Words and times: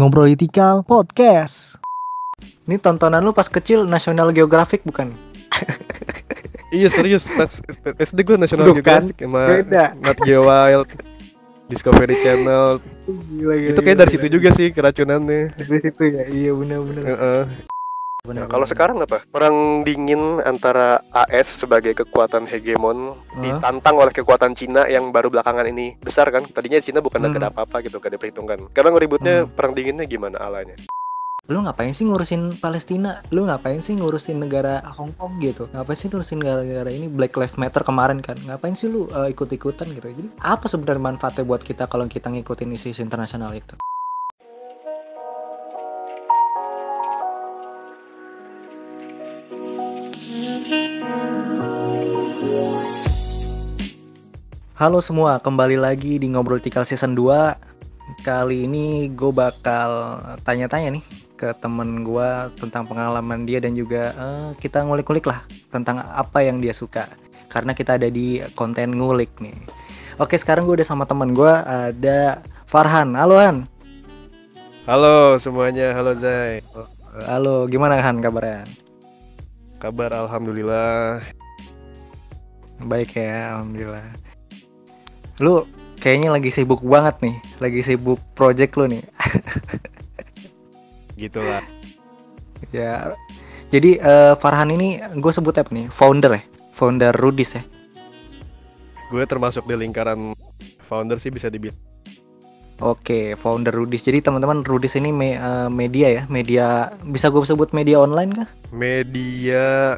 Ngobrolitikal 0.00 0.80
Podcast. 0.80 1.76
Ini 2.64 2.80
tontonan 2.80 3.20
lu 3.20 3.36
pas 3.36 3.44
kecil 3.52 3.84
National 3.84 4.32
Geographic 4.32 4.80
bukan? 4.88 5.12
Iya 6.70 6.86
serius 6.86 7.26
pas 7.34 7.58
SD 7.98 8.22
gue 8.22 8.38
National 8.38 8.70
Bukan, 8.70 8.78
Geographic 8.78 9.18
sama 9.18 9.42
beda. 9.50 9.84
Nat 9.98 10.18
Geo 10.22 10.46
Wild 10.46 10.86
Discovery 11.66 12.14
Channel 12.22 12.78
Gila, 13.10 13.54
gila, 13.58 13.70
itu 13.74 13.80
kayak 13.82 13.98
dari 14.06 14.10
situ 14.14 14.26
juga 14.30 14.54
sih 14.54 14.70
keracunannya 14.70 15.50
Dari 15.58 15.78
situ 15.82 16.02
ya. 16.06 16.30
Iya 16.30 16.54
benar-benar. 16.54 17.02
Heeh. 17.10 17.42
Nah, 18.28 18.44
kalau 18.46 18.68
sekarang 18.68 19.00
apa? 19.00 19.24
Perang 19.32 19.80
dingin 19.80 20.44
antara 20.44 21.00
AS 21.10 21.64
sebagai 21.64 21.96
kekuatan 21.96 22.44
hegemon 22.44 23.16
Hah? 23.16 23.40
ditantang 23.40 23.96
oleh 23.96 24.12
kekuatan 24.12 24.52
Cina 24.52 24.84
yang 24.86 25.08
baru 25.08 25.32
belakangan 25.32 25.64
ini 25.64 25.96
besar 26.04 26.28
kan? 26.28 26.44
Tadinya 26.44 26.84
Cina 26.84 27.00
bukan 27.00 27.24
Hmm. 27.24 27.32
ada 27.40 27.48
apa-apa 27.48 27.80
gitu, 27.80 27.96
gak 27.96 28.12
diperhitungkan. 28.20 28.70
Sekarang 28.76 28.92
ributnya 29.00 29.44
Hmm. 29.44 29.50
perang 29.56 29.72
dinginnya 29.72 30.04
gimana 30.04 30.36
alanya? 30.36 30.76
lu 31.50 31.66
ngapain 31.66 31.90
sih 31.90 32.06
ngurusin 32.06 32.62
Palestina? 32.62 33.26
Lu 33.34 33.42
ngapain 33.42 33.82
sih 33.82 33.98
ngurusin 33.98 34.38
negara 34.38 34.78
Hong 34.94 35.10
Kong 35.18 35.42
gitu? 35.42 35.66
Ngapain 35.74 35.98
sih 35.98 36.06
ngurusin 36.06 36.38
negara-negara 36.38 36.94
ini 36.94 37.10
Black 37.10 37.34
Lives 37.34 37.58
Matter 37.58 37.82
kemarin 37.82 38.22
kan? 38.22 38.38
Ngapain 38.46 38.78
sih 38.78 38.86
lu 38.86 39.10
uh, 39.10 39.26
ikut-ikutan 39.26 39.90
gitu? 39.90 40.14
Jadi 40.14 40.30
apa 40.46 40.70
sebenarnya 40.70 41.02
manfaatnya 41.10 41.42
buat 41.42 41.66
kita 41.66 41.90
kalau 41.90 42.06
kita 42.06 42.30
ngikutin 42.30 42.70
isu-isu 42.70 43.02
internasional 43.02 43.50
itu? 43.50 43.74
Halo 54.80 54.96
semua, 55.04 55.36
kembali 55.36 55.76
lagi 55.76 56.16
di 56.16 56.24
Ngobrol 56.32 56.56
Tikal 56.56 56.88
Season 56.88 57.12
2 57.12 58.24
Kali 58.24 58.64
ini 58.64 59.12
gue 59.12 59.28
bakal 59.28 60.16
tanya-tanya 60.40 60.96
nih 60.96 61.04
ke 61.36 61.52
temen 61.60 62.00
gue 62.00 62.48
tentang 62.56 62.88
pengalaman 62.88 63.44
dia 63.44 63.60
dan 63.60 63.76
juga 63.76 64.16
eh, 64.16 64.56
kita 64.56 64.80
ngulik-ngulik 64.80 65.28
lah 65.28 65.44
tentang 65.68 66.00
apa 66.00 66.40
yang 66.40 66.64
dia 66.64 66.72
suka 66.72 67.12
karena 67.52 67.76
kita 67.76 68.00
ada 68.00 68.08
di 68.08 68.40
konten 68.56 68.96
ngulik 68.96 69.28
nih. 69.44 69.52
Oke 70.16 70.40
sekarang 70.40 70.64
gue 70.64 70.80
udah 70.80 70.88
sama 70.88 71.04
temen 71.04 71.36
gue 71.36 71.52
ada 71.60 72.40
Farhan. 72.64 73.12
Halo 73.20 73.36
Han. 73.36 73.68
Halo 74.88 75.36
semuanya, 75.36 75.92
halo 75.92 76.16
Zai. 76.16 76.64
Halo 77.28 77.68
gimana 77.68 78.00
Han 78.00 78.24
kabarnya? 78.24 78.64
Kabar 79.76 80.08
alhamdulillah. 80.24 81.20
Baik 82.88 83.12
ya, 83.12 83.60
alhamdulillah. 83.60 84.19
Lu 85.40 85.64
kayaknya 85.96 86.28
lagi 86.32 86.52
sibuk 86.52 86.84
banget 86.84 87.16
nih, 87.24 87.36
lagi 87.58 87.80
sibuk 87.80 88.20
project 88.36 88.76
lu 88.76 88.84
nih. 88.88 89.02
Gitulah. 91.16 91.64
ya. 92.72 93.16
Jadi 93.70 93.96
eh, 94.02 94.34
Farhan 94.36 94.74
ini 94.74 95.00
gue 95.16 95.32
sebut 95.32 95.54
apa 95.56 95.70
nih? 95.72 95.86
Founder 95.88 96.36
ya, 96.36 96.42
founder 96.76 97.14
Rudis 97.16 97.56
ya. 97.56 97.62
Gue 99.08 99.24
termasuk 99.26 99.66
di 99.66 99.74
lingkaran 99.74 100.36
founder 100.86 101.18
sih 101.18 101.32
bisa 101.32 101.48
dibilang. 101.48 101.76
Oke, 102.80 103.36
founder 103.36 103.76
Rudis. 103.76 104.08
Jadi 104.08 104.24
teman-teman 104.24 104.64
Rudis 104.64 104.96
ini 104.96 105.12
me- 105.12 105.36
eh, 105.36 105.68
media 105.68 106.08
ya, 106.08 106.22
media 106.32 106.88
bisa 107.04 107.28
gue 107.28 107.44
sebut 107.44 107.76
media 107.76 108.00
online 108.00 108.32
kah? 108.32 108.48
Media 108.72 109.96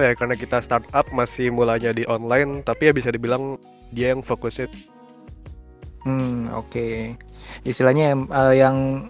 apa 0.00 0.08
ya 0.08 0.16
karena 0.16 0.32
kita 0.32 0.64
startup 0.64 1.04
masih 1.12 1.52
mulanya 1.52 1.92
di 1.92 2.08
online 2.08 2.64
tapi 2.64 2.88
ya 2.88 2.92
bisa 2.96 3.12
dibilang 3.12 3.60
dia 3.92 4.16
yang 4.16 4.24
fokusnya 4.24 4.72
Hmm, 6.00 6.48
oke. 6.56 7.12
Istilahnya 7.68 8.16
em, 8.16 8.24
eh, 8.32 8.56
yang 8.56 9.04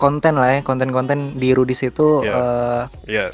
konten 0.00 0.40
lah 0.40 0.48
ya, 0.48 0.60
konten-konten 0.64 1.36
di 1.36 1.52
Rudis 1.52 1.84
itu 1.84 2.24
Iya. 2.24 2.32
eh, 2.40 2.82
ya 3.04 3.24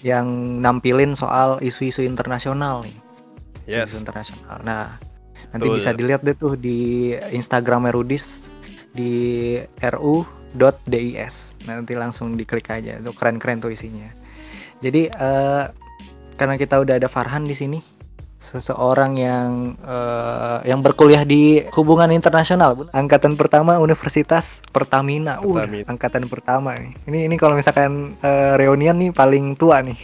yang 0.00 0.24
nampilin 0.64 1.12
soal 1.12 1.60
isu-isu 1.60 2.00
internasional 2.00 2.80
nih. 2.80 2.96
Yes 3.68 3.92
internasional. 3.92 4.56
Nah, 4.64 4.96
nanti 5.52 5.68
Betul. 5.68 5.76
bisa 5.76 5.90
dilihat 5.92 6.24
deh 6.24 6.32
tuh 6.32 6.56
di 6.56 7.12
Instagram 7.28 7.92
Rudis 7.92 8.48
di 8.96 9.60
ru.dis. 9.92 11.36
Nanti 11.68 11.92
langsung 11.92 12.40
diklik 12.40 12.72
aja. 12.72 13.04
Itu 13.04 13.12
keren-keren 13.12 13.60
tuh 13.60 13.76
isinya. 13.76 14.08
Jadi 14.80 15.12
eh, 15.12 15.64
karena 16.40 16.56
kita 16.56 16.80
udah 16.80 16.96
ada 16.96 17.04
Farhan 17.04 17.44
di 17.44 17.52
sini, 17.52 17.76
seseorang 18.40 19.12
yang 19.20 19.76
eh, 19.84 20.58
yang 20.72 20.80
berkuliah 20.80 21.28
di 21.28 21.60
hubungan 21.76 22.08
internasional, 22.08 22.88
angkatan 22.96 23.36
pertama 23.36 23.76
Universitas 23.76 24.64
Pertamina. 24.72 25.36
Uh, 25.44 25.60
Pertamina. 25.60 25.84
angkatan 25.92 26.24
pertama 26.32 26.72
nih. 26.80 26.96
Ini 27.04 27.18
ini 27.28 27.36
kalau 27.36 27.60
misalkan 27.60 28.16
eh, 28.24 28.56
reunian 28.56 28.96
nih 28.96 29.12
paling 29.12 29.52
tua 29.52 29.84
nih. 29.84 30.00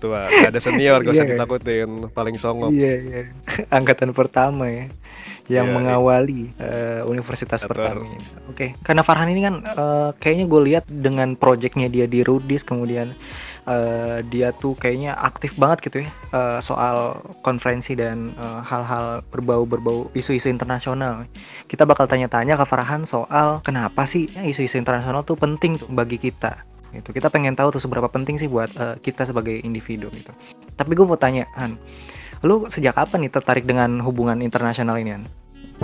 ah 0.00 0.24
gak 0.32 0.56
ada 0.56 0.60
senior 0.64 1.04
gak 1.04 1.12
usah 1.12 1.28
kan? 1.28 1.36
ditakutin 1.36 1.90
paling 2.16 2.40
songong 2.40 2.72
Iya, 2.72 2.94
iya. 3.04 3.22
Angkatan 3.76 4.16
pertama 4.16 4.64
ya 4.72 4.88
yang 5.50 5.66
Iya, 5.66 5.74
mengawali 5.74 6.54
eh, 6.62 7.02
Universitas 7.10 7.66
Betul. 7.66 7.82
Pertamina. 7.82 8.22
Oke, 8.46 8.78
karena 8.86 9.02
Farhan 9.02 9.34
ini 9.34 9.42
kan 9.42 9.54
eh, 9.66 10.10
kayaknya 10.22 10.46
gue 10.46 10.60
lihat 10.70 10.84
dengan 10.86 11.34
projectnya 11.34 11.90
dia 11.90 12.06
di 12.06 12.22
Rudis, 12.22 12.62
kemudian 12.62 13.18
eh, 13.66 14.18
dia 14.30 14.54
tuh 14.54 14.78
kayaknya 14.78 15.18
aktif 15.18 15.58
banget 15.58 15.90
gitu 15.90 16.06
ya 16.06 16.10
eh, 16.30 16.60
soal 16.62 17.18
konferensi 17.42 17.98
dan 17.98 18.30
eh, 18.38 18.60
hal-hal 18.62 19.26
berbau 19.34 19.66
berbau 19.66 20.06
isu-isu 20.14 20.46
internasional. 20.46 21.26
Kita 21.66 21.82
bakal 21.82 22.06
tanya-tanya 22.06 22.54
ke 22.54 22.62
Farhan 22.62 23.02
soal 23.02 23.58
kenapa 23.66 24.06
sih 24.06 24.30
isu-isu 24.30 24.78
internasional 24.78 25.26
tuh 25.26 25.34
penting 25.34 25.82
tuh 25.82 25.90
bagi 25.90 26.16
kita. 26.16 26.62
Gitu. 26.90 27.10
Kita 27.14 27.30
pengen 27.30 27.54
tahu 27.54 27.74
tuh 27.74 27.82
seberapa 27.82 28.06
penting 28.10 28.38
sih 28.38 28.46
buat 28.46 28.70
eh, 28.78 28.96
kita 29.02 29.26
sebagai 29.26 29.58
individu 29.66 30.10
gitu. 30.14 30.30
Tapi 30.78 30.94
gue 30.94 31.06
mau 31.06 31.18
tanya, 31.18 31.46
Han, 31.58 31.78
lu 32.42 32.66
sejak 32.66 32.98
kapan 32.98 33.26
nih 33.26 33.32
tertarik 33.34 33.64
dengan 33.68 34.00
hubungan 34.02 34.42
internasional 34.42 34.98
ini, 34.98 35.14
Han? 35.14 35.24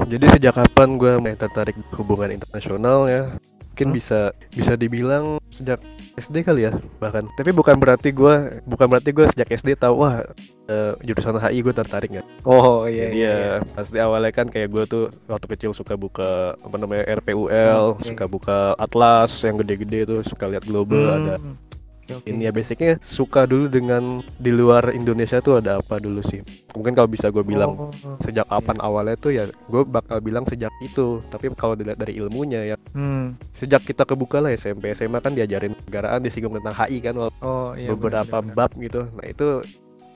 Jadi 0.04 0.26
sejak 0.28 0.54
kapan 0.54 1.00
gue 1.00 1.12
main 1.16 1.36
tertarik 1.36 1.74
hubungan 1.96 2.28
internasional 2.30 3.08
ya 3.08 3.32
mungkin 3.76 3.92
Hmm? 3.92 3.96
bisa 4.00 4.20
bisa 4.56 4.72
dibilang 4.72 5.36
sejak 5.52 5.84
SD 6.16 6.48
kali 6.48 6.64
ya 6.64 6.72
bahkan. 6.96 7.28
Tapi 7.36 7.52
bukan 7.52 7.76
berarti 7.76 8.08
gue 8.08 8.64
bukan 8.64 8.88
berarti 8.88 9.12
gue 9.12 9.28
sejak 9.28 9.52
SD 9.52 9.76
tahu 9.76 10.00
wah 10.00 10.24
eh, 10.64 10.92
jurusan 11.04 11.36
HI 11.36 11.60
gue 11.60 11.76
tertarik 11.76 12.08
nggak? 12.08 12.24
Oh 12.48 12.88
iya 12.88 13.12
jadi 13.12 13.18
ya 13.20 13.36
pasti 13.76 14.00
awalnya 14.00 14.32
kan 14.32 14.48
kayak 14.48 14.72
gue 14.72 14.84
tuh 14.88 15.04
waktu 15.28 15.44
kecil 15.52 15.76
suka 15.76 15.92
buka 15.92 16.56
apa 16.56 16.76
namanya 16.80 17.04
RPUL 17.20 18.00
Oke. 18.00 18.16
suka 18.16 18.24
buka 18.24 18.58
atlas 18.80 19.44
yang 19.44 19.60
gede-gede 19.60 20.08
tuh 20.08 20.20
suka 20.24 20.48
lihat 20.48 20.64
global 20.64 21.04
ada 21.04 21.36
Hmm, 21.36 21.60
oke. 22.08 22.26
ini 22.26 22.44
ya 22.44 22.52
basicnya 22.52 22.98
suka 23.00 23.44
dulu 23.44 23.66
dengan 23.66 24.20
di 24.36 24.50
luar 24.50 24.90
Indonesia 24.90 25.38
tuh 25.38 25.58
ada 25.58 25.78
apa 25.78 25.96
dulu 25.96 26.20
sih 26.20 26.40
mungkin 26.72 26.92
kalau 26.92 27.06
bisa 27.06 27.28
gue 27.28 27.40
bilang 27.40 27.72
Oh, 27.76 27.90
sejak 28.20 28.46
kapan 28.46 28.78
awalnya 28.78 29.16
tuh 29.16 29.32
ya 29.32 29.44
gue 29.48 29.82
bakal 29.82 30.20
bilang 30.20 30.44
sejak 30.44 30.70
itu 30.78 31.18
tapi 31.26 31.50
kalau 31.52 31.74
dilihat 31.74 31.96
dari 31.96 32.16
ilmunya 32.16 32.62
ya 32.64 32.76
hmm. 32.92 33.40
sejak 33.50 33.82
kita 33.82 34.02
kebuka 34.02 34.38
lah 34.38 34.50
SMP 34.50 34.92
SMA 34.92 35.18
kan 35.18 35.32
diajarin 35.32 35.74
negaraan 35.82 36.20
disinggung 36.20 36.54
tentang 36.54 36.76
HI 36.76 36.98
kan 37.00 37.14
Oh 37.16 37.72
iya. 37.72 37.90
beberapa 37.90 38.38
benar, 38.38 38.54
benar. 38.54 38.68
bab 38.68 38.70
gitu 38.76 39.00
nah 39.12 39.26
itu 39.26 39.48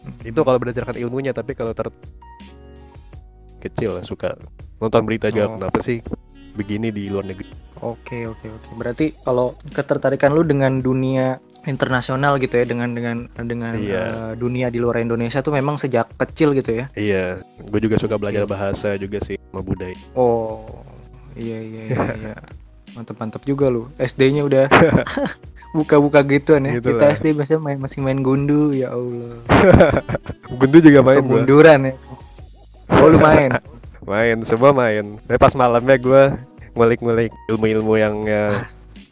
Hmm. 0.00 0.16
itu 0.24 0.40
kalau 0.40 0.56
berdasarkan 0.56 0.96
ilmunya 0.96 1.36
tapi 1.36 1.52
kalau 1.52 1.76
ter 1.76 1.92
kecil 3.60 4.00
suka 4.00 4.32
nonton 4.80 5.04
berita 5.04 5.28
juga 5.28 5.44
Oh. 5.46 5.60
kenapa 5.60 5.78
sih 5.80 6.00
begini 6.56 6.88
di 6.88 7.08
luar 7.08 7.28
negeri 7.28 7.48
Oke 7.80 8.28
oke 8.28 8.44
oke. 8.44 8.68
Berarti 8.76 9.16
kalau 9.24 9.56
ketertarikan 9.72 10.32
lu 10.32 10.44
dengan 10.44 10.84
dunia 10.84 11.40
internasional 11.64 12.40
gitu 12.40 12.56
ya, 12.56 12.64
dengan 12.64 12.92
dengan 12.92 13.28
dengan 13.36 13.76
Iya. 13.76 14.04
eh, 14.04 14.32
dunia 14.36 14.68
di 14.68 14.80
luar 14.80 15.00
Indonesia 15.00 15.40
tuh 15.40 15.52
memang 15.52 15.76
sejak 15.76 16.08
kecil 16.16 16.56
gitu 16.56 16.72
ya. 16.72 16.88
iya 16.94 17.36
gue 17.60 17.80
juga 17.80 18.00
suka 18.00 18.16
belajar 18.16 18.48
bahasa 18.48 18.96
juga 18.96 19.20
sih 19.20 19.36
sama 19.50 19.60
budaya 19.60 19.92
Oh 20.12 20.64
iya 21.36 21.58
iya 21.58 21.82
iya. 21.88 21.98
iya. 22.22 22.34
Mantep 22.90 23.16
mantep 23.16 23.42
juga 23.44 23.70
lu. 23.70 23.86
SD-nya 23.96 24.42
udah 24.42 24.64
buka-buka 25.78 26.26
gituan 26.26 26.66
ya. 26.66 26.74
Gitu 26.74 26.90
Kita 26.90 27.06
lah. 27.06 27.14
SD 27.14 27.26
biasanya 27.38 27.60
main, 27.62 27.78
masih 27.78 28.02
main 28.02 28.18
gundu 28.18 28.74
ya 28.74 28.90
Allah. 28.90 29.38
Gundu 30.58 30.82
juga 30.82 30.98
main 31.00 31.22
gua. 31.22 31.38
Kemunduran 31.38 31.78
ya. 31.86 31.94
Oh 32.98 33.06
lu 33.06 33.22
main. 33.22 33.54
main 34.02 34.42
semua 34.42 34.74
main 34.74 35.20
tapi 35.22 35.38
pas 35.38 35.54
malamnya 35.54 35.94
gue 35.94 36.22
ngulik-ngulik 36.74 37.30
ilmu-ilmu 37.46 37.94
yang 37.94 38.14
ya. 38.26 38.64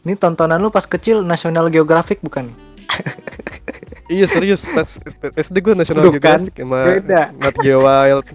Ini 0.09 0.17
tontonan 0.17 0.57
lu 0.57 0.73
pas 0.73 0.89
kecil 0.89 1.21
National 1.21 1.69
Geographic 1.69 2.17
bukan? 2.25 2.49
Iya 4.09 4.25
serius 4.25 4.65
pas 4.65 4.97
SD 5.37 5.61
gue 5.61 5.77
National 5.77 6.01
Tuh 6.01 6.17
kan, 6.17 6.41
Geographic 6.41 6.57
sama 6.57 6.79
beda. 6.81 7.21
Nat 7.29 7.55
Geo 7.61 7.77
Wild 7.77 8.25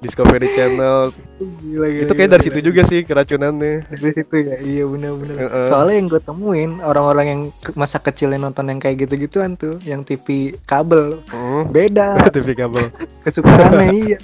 Discovery 0.00 0.48
Channel 0.48 1.12
Gila, 1.60 1.86
gila, 1.92 2.02
itu 2.08 2.08
kayak 2.08 2.24
gila, 2.24 2.32
dari 2.32 2.40
gila. 2.40 2.48
situ 2.48 2.58
juga 2.64 2.80
sih 2.88 3.00
keracunannya 3.04 3.84
Dari 3.84 4.12
situ 4.16 4.36
ya, 4.40 4.56
iya 4.64 4.88
benar-benar. 4.88 5.36
Heeh. 5.36 5.64
Soalnya 5.68 5.94
yang 6.00 6.08
gue 6.08 6.22
temuin 6.24 6.70
orang-orang 6.80 7.26
yang 7.28 7.40
masa 7.76 8.00
kecilnya 8.00 8.40
nonton 8.40 8.64
yang 8.72 8.80
kayak 8.80 9.04
gitu-gituan 9.04 9.60
tuh, 9.60 9.76
yang 9.84 10.08
TV 10.08 10.56
kabel 10.64 11.20
Hmm, 11.28 11.68
beda 11.68 12.16
TV 12.36 12.56
kabel 12.56 12.88
kesukaannya 13.28 13.92
iya. 13.92 14.18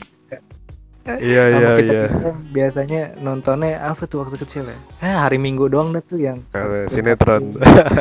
Iya 1.03 1.43
Sama 1.49 1.59
iya 1.59 1.71
iya. 1.81 2.05
biasanya 2.51 3.01
nontonnya 3.19 3.81
apa 3.81 4.05
tuh 4.05 4.21
waktu 4.21 4.37
kecil 4.37 4.69
ya? 4.69 4.77
Eh, 5.01 5.09
hari 5.11 5.37
Minggu 5.37 5.67
doang 5.67 5.91
dah 5.91 6.01
tuh 6.01 6.21
yang 6.21 6.45
kartun- 6.49 6.87
sinetron. 6.95 7.43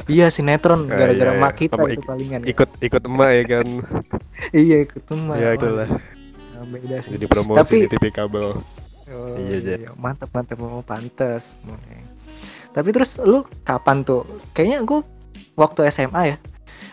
Iya 0.05 0.27
sinetron 0.27 0.85
gara-gara 0.85 1.31
iya, 1.31 1.39
mak 1.39 1.53
iya. 1.53 1.59
kita 1.61 1.75
Sama 1.75 1.87
itu 1.87 1.95
ik- 1.95 2.05
palingan. 2.05 2.39
ya. 2.43 2.47
ikut 2.51 2.69
ikut 2.81 3.01
emak 3.03 3.29
ya 3.31 3.43
kan. 3.49 3.67
Iya 4.65 4.77
ikut 4.83 5.03
emak. 5.07 5.35
Ya 5.35 5.45
Wah, 5.45 5.53
itulah. 5.53 5.89
Beda 6.61 6.97
sih. 6.99 7.11
Jadi 7.15 7.25
promosi 7.25 7.57
Tapi- 7.57 7.81
di 7.81 7.89
TV 7.89 8.05
kabel. 8.09 8.47
Oh, 9.09 9.33
Iya, 9.35 9.57
iya, 9.57 9.75
Jay. 9.79 9.89
mantap 9.95 10.29
mantap 10.29 10.59
mau 10.59 10.83
pantes. 10.83 11.57
Oke. 11.65 11.97
Tapi 12.69 12.89
terus 12.91 13.17
lu 13.17 13.41
kapan 13.63 14.03
tuh? 14.03 14.21
Kayaknya 14.51 14.85
gue 14.85 14.99
waktu 15.55 15.89
SMA 15.89 16.21
ya. 16.27 16.37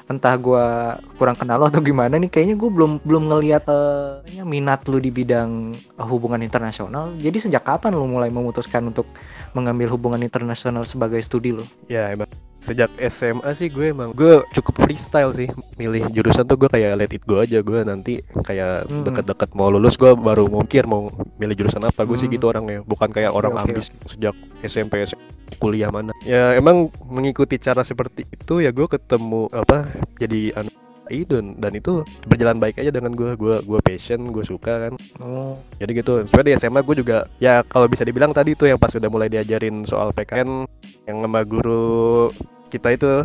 Entah 0.07 0.39
gua 0.39 0.95
kurang 1.19 1.35
kenal 1.35 1.59
lo 1.59 1.67
atau 1.67 1.83
gimana 1.83 2.15
nih. 2.15 2.31
Kayaknya 2.31 2.55
gue 2.55 2.71
belum 2.71 3.03
belum 3.03 3.27
ngelihat 3.27 3.67
eh, 3.67 4.23
kayaknya 4.23 4.45
minat 4.47 4.81
lu 4.87 5.03
di 5.03 5.11
bidang 5.11 5.51
eh, 5.75 6.07
hubungan 6.07 6.39
internasional. 6.39 7.11
Jadi 7.19 7.39
sejak 7.43 7.67
kapan 7.67 7.91
lu 7.91 8.07
mulai 8.07 8.31
memutuskan 8.31 8.87
untuk 8.87 9.07
mengambil 9.51 9.91
hubungan 9.91 10.23
internasional 10.23 10.87
sebagai 10.87 11.19
studi 11.19 11.51
lu? 11.51 11.67
Ya 11.91 12.07
emang 12.09 12.31
sejak 12.57 12.89
SMA 13.07 13.51
sih 13.53 13.69
gue 13.69 13.93
emang 13.93 14.11
gue 14.11 14.43
cukup 14.51 14.83
freestyle 14.83 15.31
sih 15.31 15.47
milih 15.77 16.09
jurusan 16.09 16.43
tuh 16.43 16.57
gue 16.57 16.67
kayak 16.67 16.99
let 16.99 17.13
it 17.13 17.23
go 17.23 17.39
aja 17.39 17.61
gue 17.61 17.81
nanti 17.85 18.25
kayak 18.43 18.89
Hmm. 18.89 19.05
deket-deket 19.07 19.53
mau 19.53 19.69
lulus 19.69 19.95
gue 19.95 20.09
baru 20.17 20.49
mikir 20.49 20.89
mau 20.89 21.13
milih 21.37 21.53
jurusan 21.55 21.85
apa 21.85 22.03
gue 22.03 22.17
sih 22.17 22.27
Hmm. 22.27 22.35
gitu 22.35 22.49
orangnya 22.49 22.81
bukan 22.83 23.13
kayak 23.13 23.31
orang 23.31 23.55
oke, 23.55 23.63
ambis 23.71 23.93
sejak 24.09 24.35
SMP 24.65 25.05
SM, 25.05 25.21
kuliah 25.57 25.89
mana. 25.89 26.13
Ya 26.23 26.55
emang 26.55 26.91
mengikuti 27.07 27.57
cara 27.57 27.83
seperti 27.83 28.27
itu 28.27 28.61
ya 28.61 28.71
gue 28.71 28.87
ketemu 28.87 29.47
apa 29.51 29.87
jadi 30.19 30.53
anu 30.57 30.71
itu 31.07 31.39
dan 31.39 31.71
itu 31.71 32.03
berjalan 32.27 32.59
baik 32.59 32.83
aja 32.83 32.91
dengan 32.91 33.15
gue 33.15 33.39
gue 33.39 33.63
gue 33.63 33.79
passion 33.79 34.35
gue 34.35 34.43
suka 34.43 34.91
kan. 34.91 34.93
Oh, 35.23 35.55
jadi 35.79 36.03
gitu. 36.03 36.27
Sebenarnya 36.27 36.51
di 36.51 36.59
SMA 36.59 36.81
gue 36.83 36.97
juga 36.99 37.31
ya 37.39 37.63
kalau 37.63 37.87
bisa 37.87 38.03
dibilang 38.03 38.35
tadi 38.35 38.59
tuh 38.59 38.67
yang 38.67 38.79
pas 38.79 38.91
udah 38.91 39.07
mulai 39.07 39.31
diajarin 39.31 39.87
soal 39.87 40.11
PKN 40.11 40.67
yang 41.07 41.17
sama 41.23 41.47
guru 41.47 42.27
kita 42.67 42.91
itu 42.91 43.23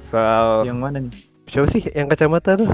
soal 0.00 0.64
yang 0.64 0.80
mana 0.80 1.04
nih? 1.04 1.12
siapa 1.46 1.68
sih 1.68 1.84
yang 1.92 2.08
kacamata 2.08 2.56
tuh? 2.56 2.70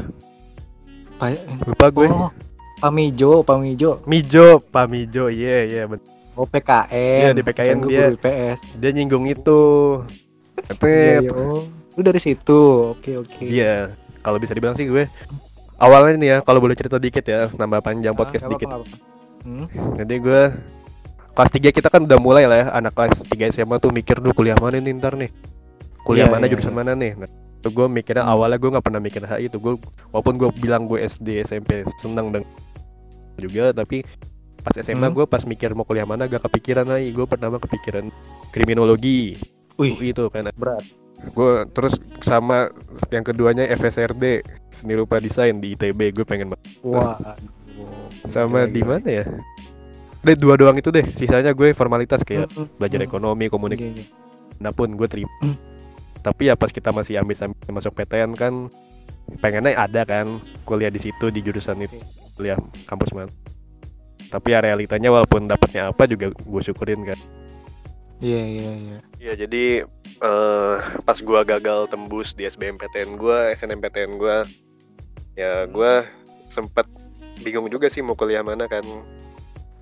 Pa- 1.18 1.34
lupa 1.66 1.86
gue 1.90 2.06
Oh, 2.08 2.30
Pamijo, 2.78 3.42
Pamijo. 3.42 4.02
Mijo 4.06 4.58
Pak 4.58 4.86
Mijo. 4.86 5.26
Iya 5.26 5.58
iya 5.66 5.82
bener. 5.86 6.02
Oh, 6.32 6.44
PKN. 6.44 7.20
Iya, 7.20 7.30
di 7.32 7.42
PKN 7.42 7.76
Kan 7.76 7.78
dia- 7.86 8.08
IPS. 8.10 8.60
dia 8.74 8.90
nyinggung 8.90 9.24
itu 9.26 9.60
Tet. 10.54 10.80
iya. 11.20 11.30
Oh, 11.30 11.66
lu 11.68 12.00
dari 12.00 12.16
situ. 12.16 12.92
Oke, 12.92 13.16
oke. 13.16 13.42
Iya, 13.42 13.92
kalau 14.20 14.38
bisa 14.38 14.52
dibilang 14.52 14.72
sih 14.72 14.86
gue 14.86 15.04
awalnya 15.76 16.16
nih 16.16 16.28
ya, 16.28 16.38
kalau 16.40 16.58
boleh 16.58 16.72
cerita 16.72 16.96
dikit 16.96 17.20
ya, 17.22 17.50
nambah 17.50 17.80
panjang 17.80 18.14
podcast 18.14 18.42
Ah, 18.42 18.48
nggak 18.48 18.54
dikit. 18.54 18.68
apa-apa, 18.70 18.86
nggak 18.86 19.66
apa-apa. 19.66 19.80
Hmm? 19.82 19.96
Jadi 19.98 20.14
gue 20.18 20.42
kelas 21.32 21.50
3 21.50 21.68
kita 21.70 21.88
kan 21.88 22.00
udah 22.02 22.16
mulai 22.16 22.44
lah 22.44 22.58
ya, 22.58 22.66
anak 22.72 22.92
kelas 22.92 23.26
3 23.26 23.50
SMA 23.50 23.76
tuh 23.76 23.90
mikir 23.90 24.16
dulu 24.16 24.32
kuliah 24.34 24.54
mana 24.54 24.78
nih 24.78 24.92
ntar 24.94 25.14
nih. 25.14 25.28
Kuliah 26.00 26.26
Iya, 26.26 26.32
mana 26.32 26.44
iya, 26.44 26.50
jurusan 26.50 26.70
iya. 26.70 26.78
mana 26.78 26.92
nih. 26.94 27.12
Nah, 27.14 27.28
itu 27.28 27.68
gue 27.68 27.86
mikirnya 27.88 28.24
Hmm. 28.24 28.32
awalnya 28.32 28.56
gue 28.56 28.70
nggak 28.70 28.84
pernah 28.84 29.00
mikir 29.00 29.22
HI 29.22 29.46
itu. 29.46 29.58
Gue 29.58 29.74
walaupun 30.08 30.34
gue 30.34 30.48
bilang 30.56 30.82
gue 30.84 30.98
SD 30.98 31.42
SMP 31.42 31.82
seneng 31.94 32.30
dengan 32.30 32.46
juga 33.34 33.72
tapi 33.72 34.06
pas 34.62 34.74
SMA 34.74 35.02
Hmm. 35.02 35.14
gue 35.14 35.26
pas 35.26 35.42
mikir 35.42 35.74
mau 35.74 35.82
kuliah 35.82 36.06
mana 36.06 36.24
gak 36.24 36.46
kepikiran 36.46 36.86
HI. 36.88 37.10
Gue 37.10 37.26
pertama 37.26 37.58
kepikiran 37.58 38.08
kriminologi. 38.50 39.36
Wih. 39.74 39.92
UI 39.94 40.08
itu 40.10 40.24
kan 40.28 40.48
Berat. 40.52 40.84
gue 41.22 41.52
terus 41.70 41.94
sama 42.18 42.66
yang 43.08 43.22
keduanya 43.22 43.62
FSRD 43.68 44.42
seni 44.68 44.94
rupa 44.94 45.16
desain 45.16 45.54
di 45.54 45.74
ITB 45.74 46.10
gue 46.12 46.24
pengen 46.24 46.50
banget. 46.50 46.66
Wah. 46.82 47.14
sama 48.26 48.66
di 48.66 48.82
mana 48.82 49.02
ya 49.02 49.26
deh 50.22 50.36
dua 50.38 50.54
doang 50.54 50.74
itu 50.74 50.90
deh 50.90 51.02
sisanya 51.12 51.50
gue 51.50 51.74
formalitas 51.74 52.22
kayak 52.22 52.46
Hmm, 52.50 52.70
belajar 52.78 53.02
hmm. 53.02 53.08
ekonomi 53.08 53.50
komunikasi 53.50 53.90
Iya, 53.90 54.06
iya. 54.60 54.70
pun 54.70 54.94
gue 54.94 55.08
terima 55.10 55.30
Hmm. 55.42 55.58
tapi 56.22 56.46
ya 56.46 56.54
pas 56.54 56.70
kita 56.70 56.94
masih 56.94 57.18
ambil 57.18 57.34
sambil 57.34 57.70
masuk 57.74 57.90
PTN 57.92 58.30
kan 58.34 58.70
pengennya 59.38 59.74
ada 59.74 60.06
kan 60.06 60.38
kuliah 60.62 60.90
di 60.90 61.02
situ 61.02 61.30
di 61.30 61.42
jurusan 61.42 61.82
itu 61.82 61.98
kuliah 62.34 62.58
kampus 62.86 63.10
man 63.10 63.26
tapi 64.32 64.56
ya 64.56 64.64
realitanya 64.64 65.12
walaupun 65.12 65.44
dapatnya 65.44 65.92
apa 65.92 66.08
juga 66.08 66.32
gue 66.32 66.62
syukurin 66.64 67.04
kan 67.04 67.20
Iya, 68.22 68.38
iya, 68.38 68.70
iya. 68.78 68.98
Iya 69.18 69.32
jadi 69.34 69.64
eh 70.22 70.76
pas 71.02 71.18
gua 71.26 71.42
gagal 71.42 71.90
tembus 71.90 72.38
di 72.38 72.46
SBMPTN 72.46 73.18
gua, 73.18 73.50
SNMPTN 73.50 74.14
gua, 74.14 74.46
ya 75.34 75.66
gua 75.66 76.06
sempet 76.46 76.86
bingung 77.42 77.66
juga 77.66 77.90
sih 77.90 77.98
mau 77.98 78.14
kuliah 78.14 78.46
mana 78.46 78.70
kan. 78.70 78.86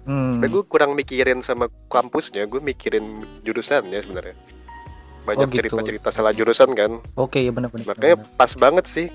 Hmm. 0.08 0.41
Tapi 0.41 0.49
gue 0.49 0.64
kurang 0.64 0.97
mikirin 0.97 1.44
sama 1.44 1.69
kampusnya, 1.93 2.49
gue 2.49 2.56
mikirin 2.56 3.20
jurusannya 3.44 4.00
sebenarnya. 4.00 4.32
Banyak 5.29 5.44
Oh, 5.44 5.52
gitu. 5.52 5.61
cerita-cerita 5.61 6.08
salah 6.08 6.32
jurusan 6.32 6.73
kan. 6.73 7.05
Oke, 7.20 7.44
ya 7.44 7.52
benar-benar. 7.52 7.93
Makanya 7.93 8.17
pas 8.41 8.56
banget 8.56 8.88
sih, 8.88 9.06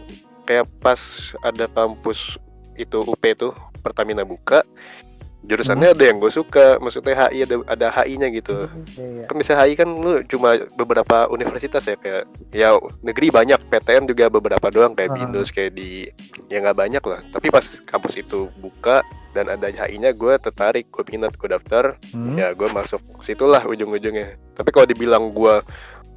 kayak 0.46 0.70
pas 0.86 1.34
ada 1.42 1.66
kampus 1.74 2.38
itu 2.78 3.02
UP 3.02 3.24
tuh 3.34 3.58
Pertamina 3.82 4.22
buka, 4.22 4.62
jurusannya 5.46 5.94
ada 5.94 6.04
yang 6.04 6.18
gue 6.18 6.28
suka, 6.28 6.78
maksudnya 6.78 7.30
HI 7.30 7.46
ada 7.46 7.56
ada 7.66 7.88
HI-nya 7.92 8.28
gitu. 8.30 8.66
Iya, 8.94 9.06
iya. 9.06 9.24
kan 9.26 9.36
bisa 9.38 9.54
HI 9.54 9.74
kan 9.74 9.88
lu 9.88 10.26
cuma 10.26 10.58
beberapa 10.74 11.26
universitas 11.28 11.86
ya 11.86 11.96
kayak 11.96 12.24
ya 12.50 12.74
negeri 13.02 13.30
banyak 13.30 13.62
PTN 13.64 14.06
juga 14.06 14.28
beberapa 14.28 14.68
doang 14.68 14.92
kayak 14.92 15.12
Ah. 15.12 15.16
BINUS 15.18 15.50
kayak 15.50 15.72
di 15.72 16.10
ya 16.46 16.60
nggak 16.60 16.76
banyak 16.76 17.04
lah 17.04 17.22
tapi 17.30 17.48
pas 17.48 17.62
kampus 17.82 18.18
itu 18.18 18.50
buka 18.56 19.02
dan 19.32 19.48
ada 19.48 19.68
HI-nya 19.68 20.12
gue 20.12 20.34
tertarik 20.38 20.90
gue 20.90 21.04
minat 21.08 21.34
gue 21.34 21.48
daftar 21.48 21.94
Hmm. 22.10 22.34
ya 22.34 22.52
gue 22.52 22.70
masuk 22.70 23.02
situlah 23.20 23.62
ujung-ujungnya 23.64 24.36
tapi 24.54 24.70
kalau 24.70 24.86
dibilang 24.86 25.30
gue 25.30 25.62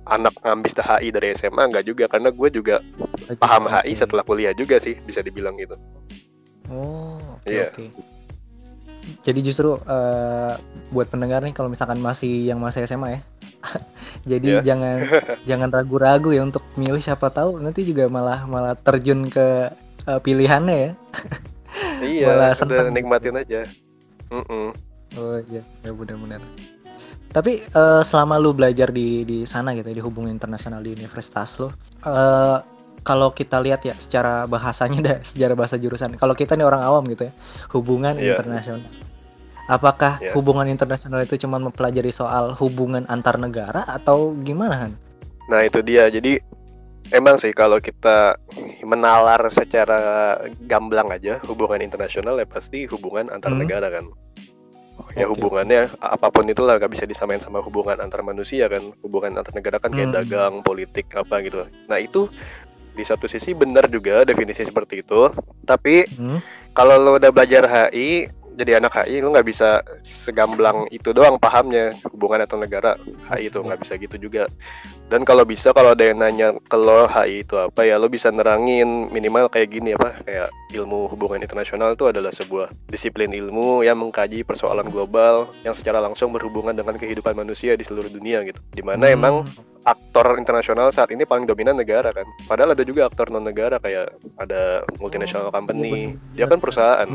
anak 0.07 0.33
ngambis 0.41 0.73
HI 0.75 1.09
dari 1.11 1.33
SMA 1.33 1.69
nggak 1.69 1.85
juga 1.85 2.05
karena 2.07 2.31
gue 2.31 2.49
juga 2.49 2.81
paham 3.37 3.69
HI 3.69 3.93
Oke. 3.93 3.99
setelah 3.99 4.23
kuliah 4.23 4.53
juga 4.53 4.79
sih 4.79 4.97
bisa 4.99 5.21
dibilang 5.21 5.53
gitu 5.55 5.77
Oh, 6.69 7.17
oke 7.35 7.49
Iya. 7.49 7.73
oke. 7.73 8.18
Jadi 9.21 9.41
justru 9.43 9.77
eh, 9.79 10.53
buat 10.89 11.07
pendengar 11.07 11.41
nih 11.41 11.53
kalau 11.53 11.69
misalkan 11.69 11.99
masih 11.99 12.47
yang 12.47 12.59
masih 12.59 12.85
SMA 12.85 13.09
ya. 13.11 13.21
Jadi 14.31 14.49
Iya. 14.55 14.61
jangan 14.65 14.97
jangan 15.51 15.69
ragu-ragu 15.69 16.31
ya 16.31 16.43
untuk 16.43 16.63
milih 16.75 16.99
siapa 16.99 17.29
tahu 17.29 17.59
nanti 17.59 17.83
juga 17.83 18.07
malah 18.07 18.45
malah 18.45 18.75
terjun 18.75 19.27
ke 19.27 19.69
eh, 20.05 20.21
pilihannya 20.21 20.77
ya. 20.77 20.91
iya 22.01 22.27
Malah 22.27 22.51
udah 22.55 22.89
nikmatin 22.89 23.37
aja 23.37 23.61
Mm-mm. 24.29 24.73
Oh 25.17 25.41
iya, 25.49 25.65
ya 25.81 25.91
benar-benar. 25.91 26.41
Tapi 27.29 27.61
eh, 27.61 28.03
selama 28.03 28.37
lu 28.37 28.53
belajar 28.53 28.89
di 28.89 29.21
di 29.23 29.45
sana 29.45 29.73
gitu 29.73 29.89
ya, 29.89 29.97
di 29.97 30.05
hubungan 30.05 30.29
internasional 30.29 30.81
di 30.81 30.93
universitas 30.93 31.57
lu, 31.57 31.69
eh, 32.03 32.59
kalau 33.01 33.33
kita 33.33 33.57
lihat 33.59 33.85
ya 33.85 33.97
secara 33.97 34.45
bahasanya 34.45 35.01
dah, 35.01 35.19
secara 35.23 35.53
bahasa 35.53 35.77
jurusan. 35.77 36.13
Kalau 36.15 36.33
kita 36.33 36.57
nih 36.57 36.65
orang 36.65 36.81
awam 36.83 37.05
gitu 37.07 37.29
ya, 37.29 37.33
hubungan 37.73 38.17
Iya. 38.17 38.37
internasional. 38.37 38.85
Apakah 39.69 40.17
Iya. 40.19 40.33
hubungan 40.33 40.65
internasional 40.65 41.21
itu 41.21 41.37
cuma 41.37 41.61
mempelajari 41.61 42.09
soal 42.09 42.57
hubungan 42.57 43.05
antar 43.07 43.37
negara 43.37 43.85
atau 43.85 44.33
gimana 44.35 44.89
kan? 44.89 44.93
Nah 45.47 45.61
itu 45.61 45.85
dia. 45.85 46.09
Jadi 46.09 46.41
emang 47.11 47.37
sih 47.37 47.53
kalau 47.53 47.77
kita 47.77 48.41
menalar 48.83 49.45
secara 49.49 50.01
gamblang 50.65 51.09
aja 51.09 51.37
hubungan 51.45 51.81
internasional 51.81 52.37
ya 52.37 52.45
pasti 52.45 52.89
hubungan 52.89 53.29
antar 53.29 53.53
Hmm. 53.53 53.61
negara 53.61 53.89
kan. 53.89 54.09
Ya 55.15 55.25
Oke, 55.25 55.37
hubungannya 55.37 55.95
apa 56.01 56.27
pun 56.29 56.43
itulah 56.45 56.75
gak 56.77 56.91
bisa 56.91 57.07
disamain 57.07 57.39
sama 57.39 57.61
hubungan 57.61 58.01
antar 58.01 58.21
manusia 58.21 58.67
kan. 58.67 58.83
Hubungan 58.99 59.37
antar 59.37 59.55
negara 59.55 59.79
kan 59.79 59.93
kayak 59.93 60.11
Hmm. 60.11 60.17
dagang, 60.17 60.55
politik 60.61 61.13
apa 61.13 61.39
gitu. 61.41 61.65
Nah 61.87 61.97
itu 61.97 62.27
di 62.91 63.07
satu 63.07 63.31
sisi 63.31 63.55
benar 63.55 63.87
juga 63.87 64.25
definisi 64.25 64.67
seperti 64.67 65.01
itu. 65.01 65.31
Tapi 65.63 66.03
Hmm? 66.11 66.43
kalau 66.73 66.99
lo 66.99 67.11
udah 67.15 67.31
belajar 67.31 67.63
HI 67.65 68.27
jadi 68.59 68.83
anak 68.83 69.07
HI 69.07 69.23
lo 69.23 69.31
nggak 69.31 69.47
bisa 69.47 69.87
segamblang 70.03 70.91
itu 70.91 71.15
doang 71.15 71.39
pahamnya. 71.39 71.95
Hubungan 72.11 72.43
atau 72.43 72.59
negara 72.59 72.99
HI 73.31 73.55
itu 73.55 73.63
nggak 73.63 73.81
bisa 73.87 73.95
gitu 73.95 74.19
juga. 74.19 74.51
Dan 75.09 75.23
kalau 75.25 75.47
bisa 75.47 75.71
kalau 75.71 75.95
ada 75.95 76.05
yang 76.05 76.19
nanya 76.19 76.53
ke 76.59 76.77
lo 76.77 77.07
HI 77.07 77.47
itu 77.47 77.55
apa 77.55 77.87
ya 77.87 77.97
lo 77.97 78.11
bisa 78.11 78.35
nerangin 78.35 79.09
minimal 79.15 79.47
kayak 79.47 79.71
gini 79.73 79.95
apa 79.95 80.19
kayak 80.27 80.51
ilmu 80.75 81.07
hubungan 81.09 81.41
internasional 81.41 81.95
itu 81.95 82.11
adalah 82.11 82.35
sebuah 82.35 82.69
disiplin 82.91 83.31
ilmu 83.33 83.87
yang 83.87 83.97
mengkaji 83.97 84.43
persoalan 84.43 84.91
global 84.91 85.49
yang 85.63 85.73
secara 85.79 86.03
langsung 86.03 86.35
berhubungan 86.35 86.75
dengan 86.75 86.99
kehidupan 86.99 87.39
manusia 87.39 87.79
di 87.79 87.87
seluruh 87.87 88.11
dunia 88.11 88.43
gitu. 88.43 88.59
Di 88.75 88.83
mana 88.83 89.07
Hmm. 89.07 89.15
emang 89.15 89.35
aktor 89.89 90.37
internasional 90.37 90.93
saat 90.93 91.09
ini 91.09 91.25
paling 91.25 91.49
dominan 91.49 91.73
negara 91.75 92.13
kan? 92.13 92.29
Padahal 92.45 92.77
ada 92.77 92.85
juga 92.85 93.09
aktor 93.09 93.33
non 93.33 93.41
negara 93.41 93.81
kayak 93.81 94.13
ada 94.37 94.85
multinational 94.99 95.49
Oh, 95.49 95.55
company. 95.55 96.13
iya, 96.35 96.45
dia 96.45 96.47
kan 96.47 96.61
perusahaan. 96.61 97.09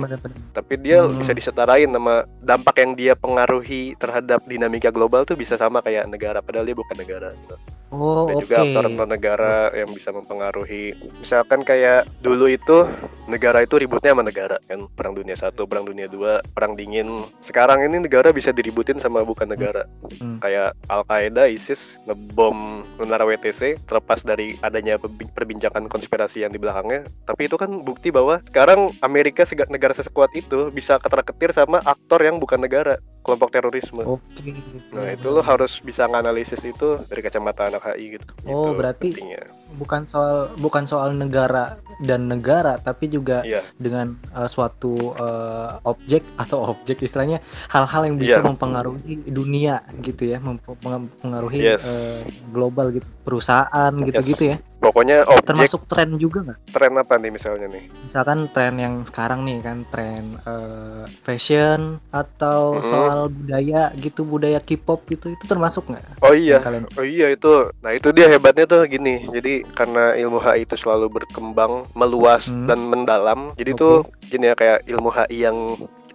Tapi 0.51 0.74
dia 0.82 1.06
Hmm. 1.06 1.22
bisa 1.22 1.32
disetarain 1.32 1.88
sama 1.88 2.25
dampak 2.42 2.82
yang 2.82 2.92
dia 2.94 3.13
pengaruhi 3.13 3.94
terhadap 3.96 4.42
dinamika 4.46 4.89
global 4.89 5.22
tuh 5.22 5.36
bisa 5.36 5.53
sama 5.53 5.80
kayak 5.80 6.10
negara 6.10 6.42
padahal 6.42 6.65
dia 6.65 6.74
bukan 6.74 6.98
negara 6.98 7.30
gitu. 7.30 7.56
Oh, 7.94 8.25
ada 8.25 8.34
oke. 8.34 8.50
juga 8.50 8.58
aktor-aktor 8.65 9.06
negara 9.06 9.53
yang 9.70 9.94
bisa 9.94 10.10
mempengaruhi. 10.10 10.98
Misalkan 11.22 11.62
kayak 11.62 12.10
dulu 12.25 12.50
itu 12.50 12.89
negara 13.30 13.62
itu 13.62 13.77
ributnya 13.77 14.18
sama 14.18 14.25
negara 14.25 14.58
kan? 14.65 14.89
Perang 14.98 15.13
dunia 15.13 15.38
satu 15.38 15.70
perang 15.70 15.86
dunia 15.86 16.10
dua 16.10 16.42
perang 16.58 16.74
dingin. 16.74 17.22
Sekarang 17.46 17.86
ini 17.86 18.01
negara 18.01 18.34
bisa 18.34 18.50
diributin 18.50 18.98
sama 18.98 19.22
bukan 19.22 19.46
negara. 19.46 19.86
Hmm. 20.18 20.42
kayak 20.42 20.74
Al 20.89 21.06
Qaeda 21.06 21.46
ISIS 21.46 22.01
ngebom 22.10 22.58
menara 22.96 23.24
WTC 23.24 23.84
terlepas 23.84 24.22
dari 24.22 24.55
adanya 24.60 24.96
perbi- 24.96 25.27
perbincangan 25.27 25.86
konspirasi 25.86 26.41
yang 26.41 26.51
di 26.51 26.58
belakangnya 26.58 27.03
tapi 27.24 27.46
itu 27.46 27.55
kan 27.55 27.72
bukti 27.79 28.10
bahwa 28.10 28.39
sekarang 28.46 28.91
Amerika 29.00 29.41
negara 29.65 29.93
sekuat 29.93 30.29
itu 30.34 30.70
bisa 30.70 30.98
ketar-ketir 30.98 31.51
sama 31.51 31.79
aktor 31.82 32.20
yang 32.20 32.38
bukan 32.38 32.60
negara 32.60 32.96
kelompok 33.22 33.50
terorisme 33.51 34.03
Oke. 34.03 34.51
Nah 34.91 35.10
itu 35.10 35.27
lo 35.27 35.39
harus 35.39 35.79
bisa 35.79 36.03
nganalisis 36.03 36.60
itu 36.62 37.00
dari 37.05 37.22
kacamata 37.22 37.65
anak 37.65 37.82
HI 37.86 38.05
gitu. 38.13 38.27
Oh, 38.43 38.70
Itu 38.70 38.77
berarti 38.77 39.08
pentingnya. 39.12 39.43
bukan 39.74 40.01
soal 40.03 40.36
bukan 40.58 40.84
soal 40.84 41.15
negara 41.15 41.79
dan 42.00 42.27
negara 42.27 42.75
tapi 42.77 43.08
juga 43.08 43.41
Iya, 43.43 43.63
dengan 43.77 44.13
uh, 44.32 44.46
suatu 44.46 45.15
uh, 45.15 45.79
objek 45.84 46.22
atau 46.36 46.67
objek 46.67 47.00
istilahnya 47.00 47.39
hal-hal 47.70 48.05
yang 48.05 48.17
bisa 48.17 48.38
Iya. 48.38 48.46
mempengaruhi 48.46 49.01
dunia 49.25 49.75
gitu 50.01 50.27
ya 50.27 50.38
mem- 50.38 50.60
mempengaruhi 50.84 51.63
Yes. 51.63 51.84
uh, 51.84 52.42
global 52.51 52.91
gitu 52.91 53.07
perusahaan 53.23 53.91
gitu-gitu 54.03 54.55
ya 54.55 54.57
pokoknya 54.83 55.23
objek 55.23 55.47
termasuk 55.47 55.88
tren 55.88 56.19
juga 56.19 56.43
nggak 56.43 56.59
tren 56.75 56.91
apa 57.00 57.15
nih 57.15 57.31
misalnya 57.31 57.71
nih? 57.71 57.88
misalkan 58.03 58.51
tren 58.51 58.75
yang 58.75 59.00
sekarang 59.07 59.47
nih 59.47 59.63
kan 59.63 59.88
tren 59.88 60.35
uh, 60.43 61.07
fashion 61.23 62.03
atau 62.12 62.75
Mm-mm. 62.75 62.83
soal 62.83 63.19
budaya 63.31 63.95
gitu 63.95 64.27
budaya 64.27 64.59
K-pop 64.59 65.07
gitu 65.07 65.31
itu 65.31 65.47
termasuk 65.47 65.88
nggak 65.88 66.03
Oh 66.19 66.31
iya, 66.31 66.59
kalian 66.59 66.88
oh 66.95 67.03
iya 67.03 67.31
itu. 67.31 67.67
Nah 67.83 67.91
itu 67.91 68.12
dia 68.15 68.31
hebatnya 68.31 68.63
tuh 68.63 68.88
gini. 68.88 69.27
Jadi 69.27 69.67
karena 69.75 70.15
ilmu 70.15 70.39
HI 70.39 70.63
itu 70.63 70.75
selalu 70.75 71.12
berkembang, 71.19 71.83
meluas 71.95 72.47
Hmm. 72.47 72.67
dan 72.67 72.79
mendalam. 72.88 73.51
Jadi 73.59 73.71
Oke. 73.75 73.79
tuh 73.79 73.95
gini 74.27 74.51
ya 74.51 74.55
kayak 74.55 74.88
ilmu 74.88 75.09
HI 75.12 75.38
yang 75.43 75.57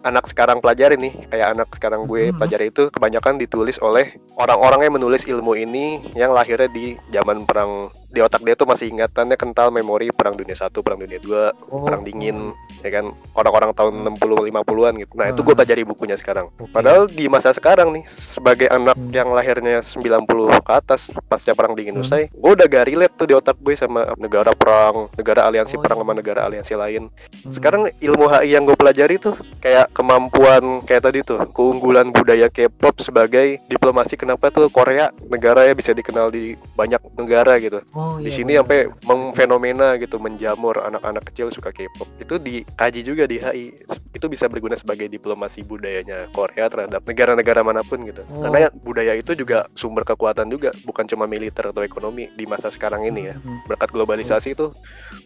anak 0.07 0.31
sekarang 0.31 0.63
pelajari 0.63 0.95
nih 0.95 1.15
kayak 1.27 1.59
anak 1.59 1.69
sekarang 1.75 2.07
gue 2.07 2.31
Mhm. 2.31 2.39
pelajari 2.39 2.71
itu 2.71 2.87
kebanyakan 2.91 3.35
ditulis 3.37 3.77
oleh 3.83 4.15
orang-orang 4.39 4.87
yang 4.87 4.95
menulis 4.95 5.27
ilmu 5.27 5.59
ini 5.59 6.15
yang 6.15 6.31
lahirnya 6.31 6.71
di 6.71 6.95
zaman 7.11 7.43
perang 7.43 7.91
di 8.09 8.21
otak 8.21 8.41
dia 8.41 8.53
tuh 8.53 8.65
masih 8.65 8.89
ingatannya 8.89 9.37
kental 9.37 9.69
memori 9.69 10.09
perang 10.11 10.33
dunia 10.33 10.53
satu 10.53 10.81
perang 10.81 10.97
dunia 10.99 11.21
dua 11.21 11.53
Oh, 11.69 11.85
perang 11.85 12.01
dingin 12.01 12.57
ya 12.81 12.91
kan 12.91 13.11
orang-orang 13.35 13.71
tahun 13.73 13.95
60 14.17 14.49
50-an 14.49 14.95
gitu. 14.97 15.13
Nah, 15.13 15.27
itu 15.29 15.41
Ah. 15.41 15.45
gue 15.45 15.55
pelajari 15.55 15.83
bukunya 15.83 16.15
sekarang. 16.15 16.49
Oke. 16.57 16.71
Padahal 16.71 17.05
di 17.05 17.27
masa 17.27 17.51
sekarang 17.51 17.93
nih 17.93 18.05
sebagai 18.09 18.69
anak 18.69 18.97
Hmm. 18.97 19.13
yang 19.13 19.29
lahirnya 19.31 19.83
90 19.83 20.49
ke 20.59 20.73
atas 20.73 21.11
pasca 21.27 21.53
perang 21.53 21.75
dingin 21.75 21.95
Hmm. 21.95 22.03
usai, 22.03 22.31
gue 22.31 22.51
udah 22.51 22.65
gak 22.65 22.87
relate 22.87 23.15
tuh 23.15 23.27
di 23.27 23.35
otak 23.35 23.59
gue 23.59 23.75
sama 23.75 24.09
negara 24.17 24.55
perang, 24.55 25.11
negara 25.15 25.45
aliansi 25.45 25.77
Oh, 25.77 25.83
perang 25.83 25.99
iya. 25.99 26.05
sama 26.07 26.13
negara 26.15 26.41
aliansi 26.45 26.75
lain. 26.75 27.03
Hmm. 27.11 27.53
Sekarang 27.53 27.83
ilmu 27.93 28.25
HI 28.27 28.49
yang 28.51 28.65
gue 28.65 28.75
pelajari 28.75 29.19
tuh 29.19 29.35
kayak 29.59 29.93
kemampuan 29.93 30.81
kayak 30.83 31.03
tadi 31.05 31.21
tuh, 31.21 31.45
keunggulan 31.51 32.09
budaya 32.09 32.49
K-pop 32.49 32.99
sebagai 32.99 33.61
diplomasi 33.67 34.15
kenapa 34.15 34.49
tuh 34.49 34.69
Korea 34.69 35.11
negara 35.27 35.63
ya 35.63 35.75
bisa 35.75 35.91
dikenal 35.91 36.31
di 36.31 36.55
banyak 36.73 37.01
negara 37.15 37.59
gitu 37.59 37.83
oh, 37.99 38.17
di 38.23 38.31
iya, 38.31 38.37
sini 38.39 38.53
sampai 38.55 38.87
mengfenomena 39.03 39.99
gitu 39.99 40.23
menjamur 40.23 40.79
anak-anak 40.79 41.27
kecil 41.35 41.51
suka 41.51 41.75
K-pop. 41.75 42.07
Itu 42.23 42.39
dikaji 42.39 43.01
juga 43.03 43.27
di 43.27 43.43
HI 43.43 43.75
itu 44.15 44.27
bisa 44.31 44.47
berguna 44.47 44.79
sebagai 44.79 45.11
diplomasi 45.11 45.67
budayanya 45.67 46.31
Korea 46.31 46.71
terhadap 46.71 47.03
negara-negara 47.03 47.61
mana 47.67 47.83
pun 47.83 48.07
gitu. 48.07 48.23
Oh. 48.31 48.47
karena 48.47 48.71
budaya 48.87 49.13
itu 49.19 49.35
juga 49.35 49.67
sumber 49.75 50.07
kekuatan 50.07 50.47
juga 50.49 50.71
bukan 50.87 51.05
cuma 51.11 51.27
militer 51.27 51.75
atau 51.75 51.83
ekonomi 51.83 52.31
di 52.39 52.47
masa 52.47 52.71
sekarang 52.71 53.03
ini 53.11 53.35
ya. 53.35 53.37
Hmm. 53.43 53.59
berkat 53.67 53.91
globalisasi 53.91 54.55
itu 54.55 54.71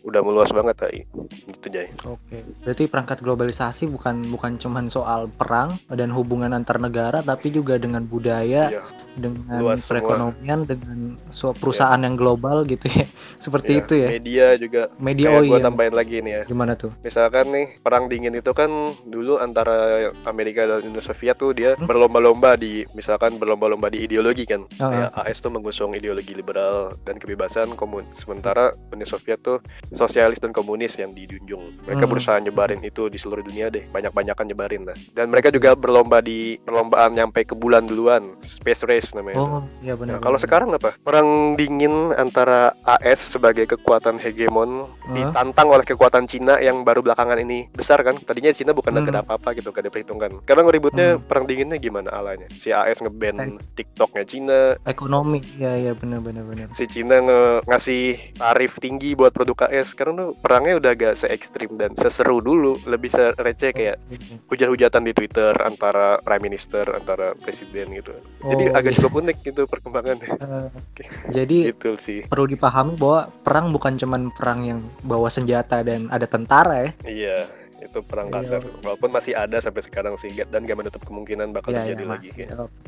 udah 0.03 0.21
meluas 0.21 0.51
banget 0.51 0.77
HI 0.81 1.01
gitu 1.49 1.67
Jay 1.69 1.87
Oke, 2.05 2.37
berarti 2.61 2.85
perangkat 2.85 3.19
globalisasi 3.21 3.87
bukan 3.89 4.27
bukan 4.29 4.57
cuman 4.57 4.87
soal 4.87 5.27
perang 5.29 5.79
dan 5.89 6.11
hubungan 6.11 6.51
antar 6.51 6.77
negara, 6.77 7.21
tapi 7.21 7.49
juga 7.49 7.77
dengan 7.77 8.03
budaya, 8.03 8.69
Iya. 8.69 8.83
dengan 9.15 9.59
Luas 9.59 9.81
semua. 9.81 10.03
perekonomian, 10.03 10.65
dengan 10.65 10.99
su- 11.29 11.55
perusahaan 11.55 11.99
yang 11.99 12.15
global 12.15 12.65
gitu 12.65 12.89
ya, 12.89 13.07
seperti 13.41 13.73
Iya, 13.73 13.81
itu 13.81 13.95
ya. 13.95 14.09
media 14.11 14.47
juga. 14.57 14.83
Media 14.99 15.27
kayak 15.29 15.39
oh 15.39 15.45
gua 15.45 15.57
iya, 15.57 15.65
tambahin 15.65 15.95
lagi 15.95 16.17
nih 16.19 16.33
ya. 16.33 16.43
Gimana 16.45 16.73
tuh? 16.75 16.91
misalkan 17.03 17.47
nih 17.49 17.67
perang 17.79 18.07
dingin 18.07 18.35
itu 18.35 18.51
kan 18.51 18.71
dulu 19.05 19.39
antara 19.39 19.77
Amerika 20.25 20.65
dan 20.65 20.83
Uni 20.85 20.99
Soviet 20.99 21.37
tuh 21.37 21.53
dia 21.53 21.75
Hmm. 21.75 21.87
berlomba-lomba 21.87 22.55
di 22.55 22.83
misalkan 22.93 23.37
berlomba-lomba 23.37 23.87
di 23.87 24.03
ideologi 24.03 24.45
kan. 24.45 24.67
Ah, 24.77 24.91
kayak 25.09 25.11
AS 25.25 25.39
tuh 25.39 25.51
mengusung 25.51 25.93
ideologi 25.93 26.33
liberal 26.33 26.73
dan 27.03 27.17
kebebasan 27.17 27.73
komun 27.73 28.03
sementara 28.15 28.75
Uni 28.91 29.05
Soviet 29.05 29.39
tuh 29.41 29.63
sosialis 29.93 30.41
dan 30.41 30.51
komunis 30.51 30.97
yang 30.97 31.13
dijunjung 31.13 31.63
mereka 31.85 32.05
Hmm. 32.05 32.11
berusaha 32.11 32.37
nyebarin 32.39 32.81
itu 32.83 33.07
di 33.07 33.17
seluruh 33.17 33.45
dunia 33.45 33.69
deh 33.69 33.85
banyak-banyakan 33.89 34.49
nyebarin 34.49 34.83
lah 34.85 34.97
dan 35.13 35.29
mereka 35.29 35.49
juga 35.49 35.73
berlomba 35.73 36.19
di 36.19 36.57
perlombaan 36.65 37.13
nyampe 37.13 37.45
ke 37.45 37.55
bulan 37.55 37.85
duluan 37.85 38.35
space 38.41 38.85
race 38.85 39.11
namanya. 39.13 39.39
Oh, 39.39 39.63
iya 39.81 39.95
benar. 39.95 40.17
Nah, 40.17 40.21
kalau 40.21 40.39
sekarang 40.39 40.73
apa? 40.73 40.97
Perang 41.03 41.55
dingin 41.55 42.13
antara 42.17 42.73
AS 42.85 43.37
sebagai 43.37 43.69
kekuatan 43.69 44.17
hegemon 44.17 44.89
Hah? 44.89 45.13
ditantang 45.13 45.69
oleh 45.69 45.85
kekuatan 45.85 46.25
Cina 46.25 46.57
yang 46.59 46.87
baru 46.87 47.05
belakangan 47.05 47.39
ini 47.41 47.69
besar 47.73 48.01
kan? 48.01 48.17
Tadinya 48.17 48.53
Cina 48.55 48.73
bukan 48.73 48.95
Hmm. 48.97 49.09
apa-apa 49.13 49.53
gitu, 49.53 49.75
gak 49.75 49.85
diperhitungkan. 49.91 50.41
Sekarang 50.47 50.71
ributnya 50.71 51.19
Hmm. 51.19 51.25
perang 51.27 51.45
dinginnya 51.45 51.77
gimana 51.77 52.09
alanya? 52.15 52.49
Si 52.55 52.73
AS 52.73 53.03
Eh. 53.03 53.09
ngeban 53.09 53.59
TikToknya 53.77 54.25
Cina, 54.25 54.61
ekonomi, 54.87 55.43
ya 55.59 55.75
ya 55.77 55.93
benar 55.93 56.23
benar 56.23 56.45
si 56.73 56.87
Cina 56.89 57.19
nge 57.21 57.67
ngasih 57.69 58.03
tarif 58.39 58.79
tinggi 58.79 59.13
buat 59.13 59.35
produk 59.35 59.69
AS. 59.69 59.82
Sekarang 59.85 60.15
tuh 60.17 60.31
perangnya 60.39 60.79
udah 60.79 60.93
gak 60.95 61.15
se 61.19 61.27
ekstrim 61.29 61.75
dan 61.77 61.95
seseru 61.95 62.39
dulu, 62.39 62.79
lebih 62.87 63.11
receh 63.39 63.71
kayak 63.71 63.97
hujan-hujatan 64.49 65.03
di 65.05 65.13
Twitter 65.13 65.53
antara 65.63 66.19
prime 66.23 66.49
minister, 66.49 66.87
antara 66.89 67.35
presiden 67.39 67.93
gitu. 67.93 68.15
Jadi 68.43 68.65
Oh, 68.71 68.79
agak 68.79 68.93
iya. 68.95 68.99
cukup 68.99 69.13
unik 69.23 69.39
gitu 69.43 69.63
perkembangannya. 69.67 70.29
Eh, 70.29 70.69
jadi 71.31 71.59
gitu 71.75 71.95
sih. 71.99 72.25
perlu 72.27 72.49
dipahami 72.49 72.97
bahwa 72.99 73.31
perang 73.43 73.71
bukan 73.71 73.95
cuman 73.99 74.31
perang 74.35 74.61
yang 74.65 74.81
bawa 75.03 75.29
senjata 75.29 75.83
dan 75.83 76.09
ada 76.11 76.27
tentara 76.27 76.89
ya. 76.89 76.91
Iya, 77.05 77.39
itu 77.83 77.99
perang 78.01 78.31
Iya. 78.31 78.39
kasar. 78.39 78.63
Walaupun 78.83 79.11
masih 79.11 79.35
ada 79.35 79.59
sampai 79.59 79.83
sekarang 79.83 80.15
sih, 80.15 80.31
dan 80.31 80.63
gak 80.63 80.79
menutup 80.79 81.03
kemungkinan 81.03 81.51
bakal 81.51 81.75
Ya, 81.75 81.83
terjadi 81.83 82.05
ya, 82.05 82.11
lagi. 82.15 82.31